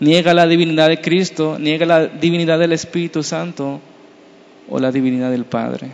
[0.00, 3.80] Niega la divinidad de Cristo, niega la divinidad del Espíritu Santo,
[4.70, 5.88] o la divinidad del Padre.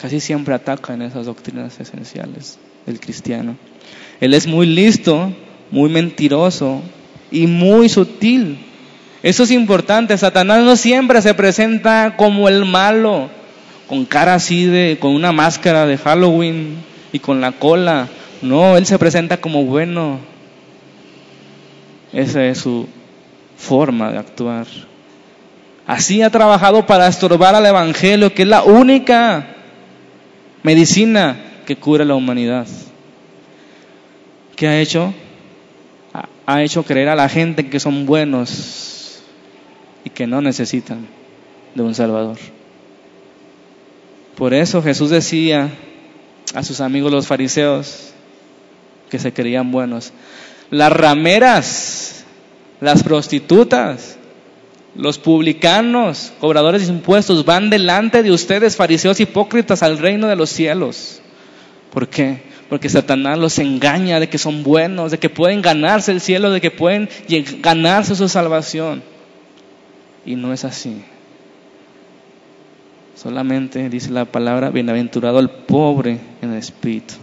[0.00, 3.56] Casi siempre ataca en esas doctrinas esenciales del cristiano.
[4.20, 5.32] Él es muy listo,
[5.70, 6.80] muy mentiroso
[7.30, 8.58] y muy sutil.
[9.22, 10.16] Eso es importante.
[10.16, 13.28] Satanás no siempre se presenta como el malo,
[13.88, 16.76] con cara así de, con una máscara de Halloween
[17.12, 18.08] y con la cola.
[18.40, 20.18] No, él se presenta como bueno.
[22.12, 22.88] Esa es su
[23.56, 24.66] forma de actuar.
[25.86, 29.46] Así ha trabajado para estorbar al Evangelio, que es la única
[30.62, 32.66] medicina que cura la humanidad.
[34.54, 35.12] ¿Qué ha hecho?
[36.46, 39.22] Ha hecho creer a la gente que son buenos
[40.04, 41.06] y que no necesitan
[41.74, 42.36] de un Salvador.
[44.36, 45.70] Por eso Jesús decía
[46.54, 48.12] a sus amigos los fariseos
[49.10, 50.12] que se creían buenos,
[50.70, 52.24] las rameras,
[52.80, 54.18] las prostitutas,
[54.94, 60.50] los publicanos, cobradores de impuestos, van delante de ustedes, fariseos hipócritas, al reino de los
[60.50, 61.20] cielos.
[61.92, 62.42] ¿Por qué?
[62.68, 66.60] Porque Satanás los engaña de que son buenos, de que pueden ganarse el cielo, de
[66.60, 67.08] que pueden
[67.60, 69.02] ganarse su salvación.
[70.24, 71.02] Y no es así.
[73.14, 77.14] Solamente dice la palabra, bienaventurado el pobre en el espíritu,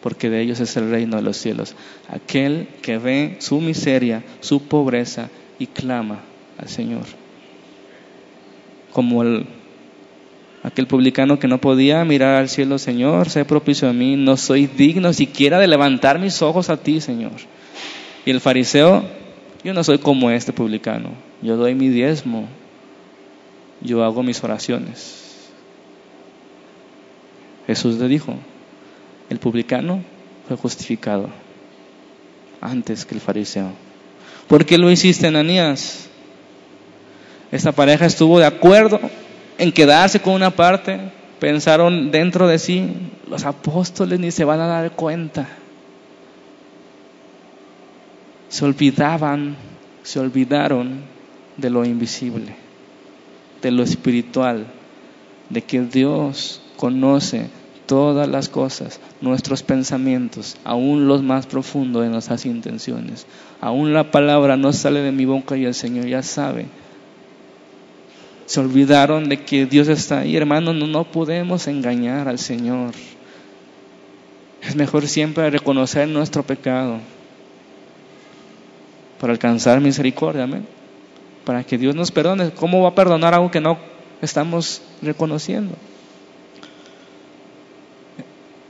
[0.00, 1.74] porque de ellos es el reino de los cielos.
[2.08, 5.28] Aquel que ve su miseria, su pobreza
[5.58, 6.29] y clama
[6.66, 7.04] Señor.
[8.92, 9.46] Como el,
[10.62, 14.66] aquel publicano que no podía mirar al cielo, Señor, sé propicio a mí, no soy
[14.66, 17.32] digno siquiera de levantar mis ojos a ti, Señor.
[18.26, 19.04] Y el fariseo,
[19.64, 21.10] yo no soy como este publicano,
[21.42, 22.46] yo doy mi diezmo,
[23.80, 25.50] yo hago mis oraciones.
[27.66, 28.34] Jesús le dijo,
[29.30, 30.02] el publicano
[30.48, 31.30] fue justificado
[32.60, 33.70] antes que el fariseo.
[34.48, 36.09] ¿Por qué lo hiciste, Ananías?
[37.52, 39.00] Esta pareja estuvo de acuerdo
[39.58, 41.00] en quedarse con una parte,
[41.38, 42.88] pensaron dentro de sí,
[43.28, 45.48] los apóstoles ni se van a dar cuenta.
[48.48, 49.56] Se olvidaban,
[50.02, 51.02] se olvidaron
[51.56, 52.70] de lo invisible
[53.62, 54.66] de lo espiritual,
[55.48, 57.48] de que Dios conoce
[57.86, 63.26] todas las cosas, nuestros pensamientos, aún los más profundos de nuestras intenciones.
[63.60, 66.66] Aún la palabra no sale de mi boca y el Señor ya sabe.
[68.50, 72.94] Se olvidaron de que Dios está ahí, hermanos, no, no podemos engañar al Señor.
[74.60, 76.98] Es mejor siempre reconocer nuestro pecado
[79.20, 80.42] para alcanzar misericordia.
[80.42, 80.66] Amén
[81.44, 82.50] para que Dios nos perdone.
[82.50, 83.78] ¿Cómo va a perdonar algo que no
[84.20, 85.74] estamos reconociendo?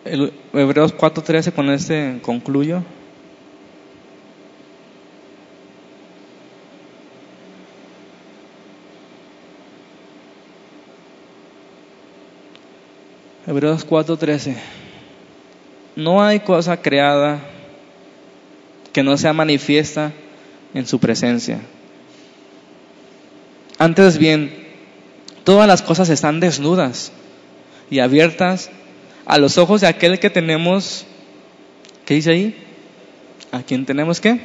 [0.04, 2.82] El Hebreos 4:13 con este concluyo.
[13.50, 14.54] Hebreos 4:13.
[15.96, 17.40] No hay cosa creada
[18.92, 20.12] que no sea manifiesta
[20.72, 21.58] en su presencia.
[23.76, 24.54] Antes bien,
[25.42, 27.10] todas las cosas están desnudas
[27.90, 28.70] y abiertas
[29.26, 31.04] a los ojos de aquel que tenemos,
[32.04, 32.54] ¿qué dice ahí?
[33.50, 34.38] ¿A quién tenemos qué?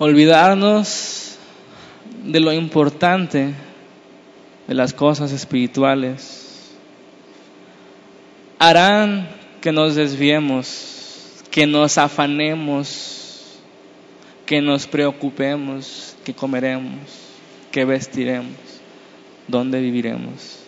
[0.00, 1.36] Olvidarnos
[2.24, 3.54] de lo importante
[4.66, 6.72] de las cosas espirituales
[8.58, 9.28] harán
[9.60, 13.14] que nos desviemos, que nos afanemos
[14.46, 16.98] que nos preocupemos, que comeremos,
[17.70, 18.56] que vestiremos,
[19.48, 20.60] dónde viviremos.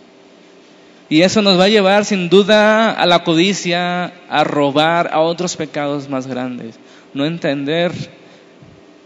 [1.09, 5.57] Y eso nos va a llevar sin duda a la codicia, a robar, a otros
[5.57, 6.79] pecados más grandes.
[7.15, 7.93] No entender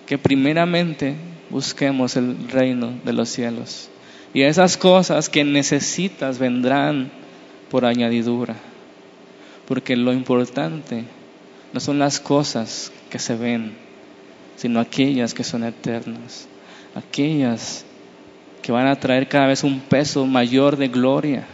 [0.06, 1.14] que primeramente
[1.50, 3.90] busquemos el reino de los cielos.
[4.32, 7.10] Y esas cosas que necesitas vendrán
[7.70, 8.54] por añadidura.
[9.66, 11.04] Porque lo importante
[11.72, 13.72] no son las cosas que se ven,
[14.56, 16.48] sino aquellas que son eternas,
[16.94, 17.84] aquellas
[18.62, 21.46] que van a traer cada vez un peso mayor de gloria.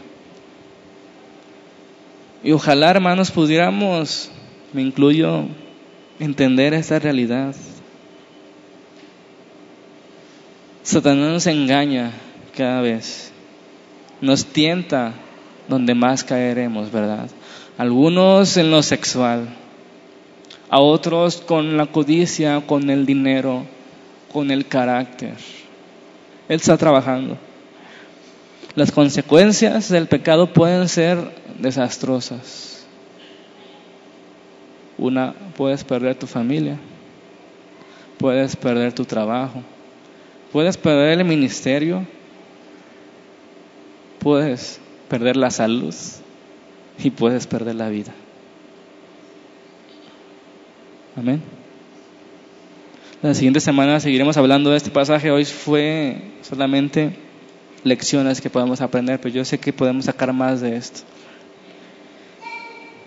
[2.43, 4.31] Y ojalá, hermanos, pudiéramos,
[4.73, 5.45] me incluyo,
[6.19, 7.55] entender esta realidad.
[10.83, 12.13] Satanás nos engaña
[12.57, 13.33] cada vez,
[14.21, 15.13] nos tienta
[15.69, 17.29] donde más caeremos, ¿verdad?
[17.79, 19.49] Algunos en lo sexual,
[20.71, 23.65] a otros con la codicia, con el dinero,
[24.33, 25.35] con el carácter.
[26.49, 27.37] Él está trabajando.
[28.75, 31.19] Las consecuencias del pecado pueden ser
[31.59, 32.87] desastrosas.
[34.99, 36.79] Una, puedes perder tu familia,
[38.19, 39.63] puedes perder tu trabajo,
[40.53, 42.07] puedes perder el ministerio,
[44.27, 45.95] puedes perder la salud
[46.99, 48.13] y puedes perder la vida.
[51.17, 51.41] Amén.
[53.23, 55.31] La siguiente semana seguiremos hablando de este pasaje.
[55.31, 57.15] Hoy fue solamente
[57.85, 61.03] lecciones que podemos aprender, pero yo sé que podemos sacar más de esto.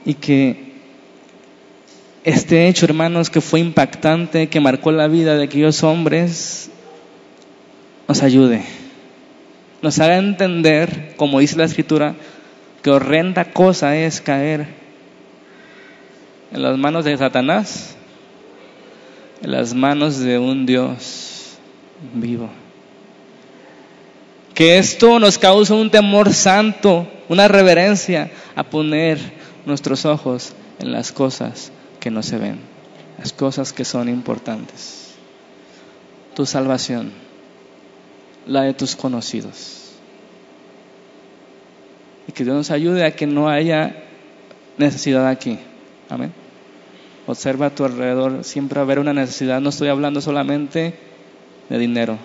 [0.05, 0.71] Y que
[2.23, 6.71] este hecho, hermanos, que fue impactante, que marcó la vida de aquellos hombres,
[8.07, 8.63] nos ayude,
[9.81, 12.15] nos haga entender, como dice la escritura,
[12.83, 14.67] que horrenda cosa es caer
[16.51, 17.95] en las manos de Satanás
[19.41, 21.57] en las manos de un Dios
[22.13, 22.49] vivo.
[24.53, 29.17] Que esto nos causa un temor santo, una reverencia a poner
[29.65, 32.59] nuestros ojos en las cosas que no se ven,
[33.17, 35.15] las cosas que son importantes.
[36.35, 37.11] Tu salvación,
[38.45, 39.93] la de tus conocidos.
[42.27, 44.03] Y que Dios nos ayude a que no haya
[44.77, 45.57] necesidad aquí.
[46.09, 46.31] Amén.
[47.27, 49.61] Observa a tu alrededor, siempre va a haber una necesidad.
[49.61, 50.95] No estoy hablando solamente
[51.69, 52.17] de dinero.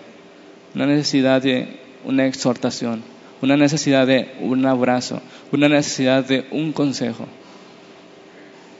[0.75, 3.03] una necesidad de una exhortación,
[3.43, 5.21] una necesidad de un abrazo,
[5.53, 7.27] una necesidad de un consejo,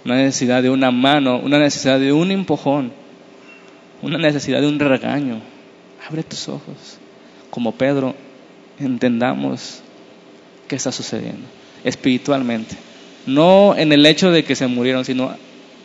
[0.05, 2.93] una necesidad de una mano, una necesidad de un empujón,
[4.03, 5.41] una necesidad de un regaño.
[6.09, 6.99] Abre tus ojos.
[7.55, 8.17] Como Pedro,
[8.81, 9.79] entendamos
[10.67, 11.47] qué está sucediendo
[11.85, 12.75] espiritualmente.
[13.27, 15.33] No en el hecho de que se murieron, sino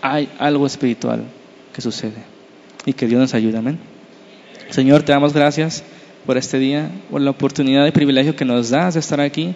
[0.01, 1.25] hay algo espiritual
[1.71, 2.23] que sucede.
[2.87, 3.59] Y que Dios nos ayude.
[3.59, 3.77] Amén.
[4.71, 5.83] Señor, te damos gracias
[6.25, 9.53] por este día, por la oportunidad y privilegio que nos das de estar aquí.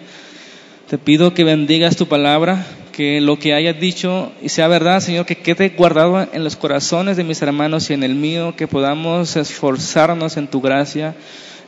[0.87, 5.25] Te pido que bendigas tu palabra, que lo que hayas dicho y sea verdad, Señor,
[5.25, 9.35] que quede guardado en los corazones de mis hermanos y en el mío, que podamos
[9.35, 11.15] esforzarnos en tu gracia,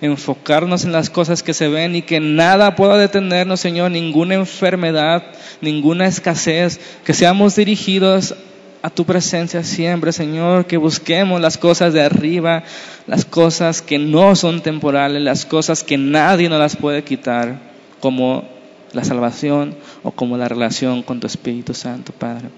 [0.01, 5.23] enfocarnos en las cosas que se ven y que nada pueda detenernos, Señor, ninguna enfermedad,
[5.61, 8.35] ninguna escasez, que seamos dirigidos
[8.81, 12.63] a tu presencia siempre, Señor, que busquemos las cosas de arriba,
[13.07, 17.59] las cosas que no son temporales, las cosas que nadie nos las puede quitar,
[17.99, 18.47] como
[18.93, 22.49] la salvación o como la relación con tu Espíritu Santo, Padre.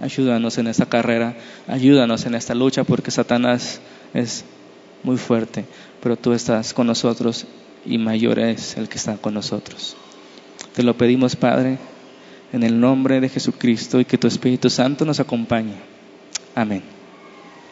[0.00, 1.34] Ayúdanos en esta carrera,
[1.66, 3.80] ayúdanos en esta lucha, porque Satanás
[4.12, 4.44] es
[5.02, 5.64] muy fuerte,
[6.04, 7.46] pero tú estás con nosotros
[7.84, 9.96] y mayor es el que está con nosotros.
[10.72, 11.78] Te lo pedimos, Padre
[12.54, 15.74] en el nombre de Jesucristo y que tu Espíritu Santo nos acompañe.
[16.54, 16.93] Amén.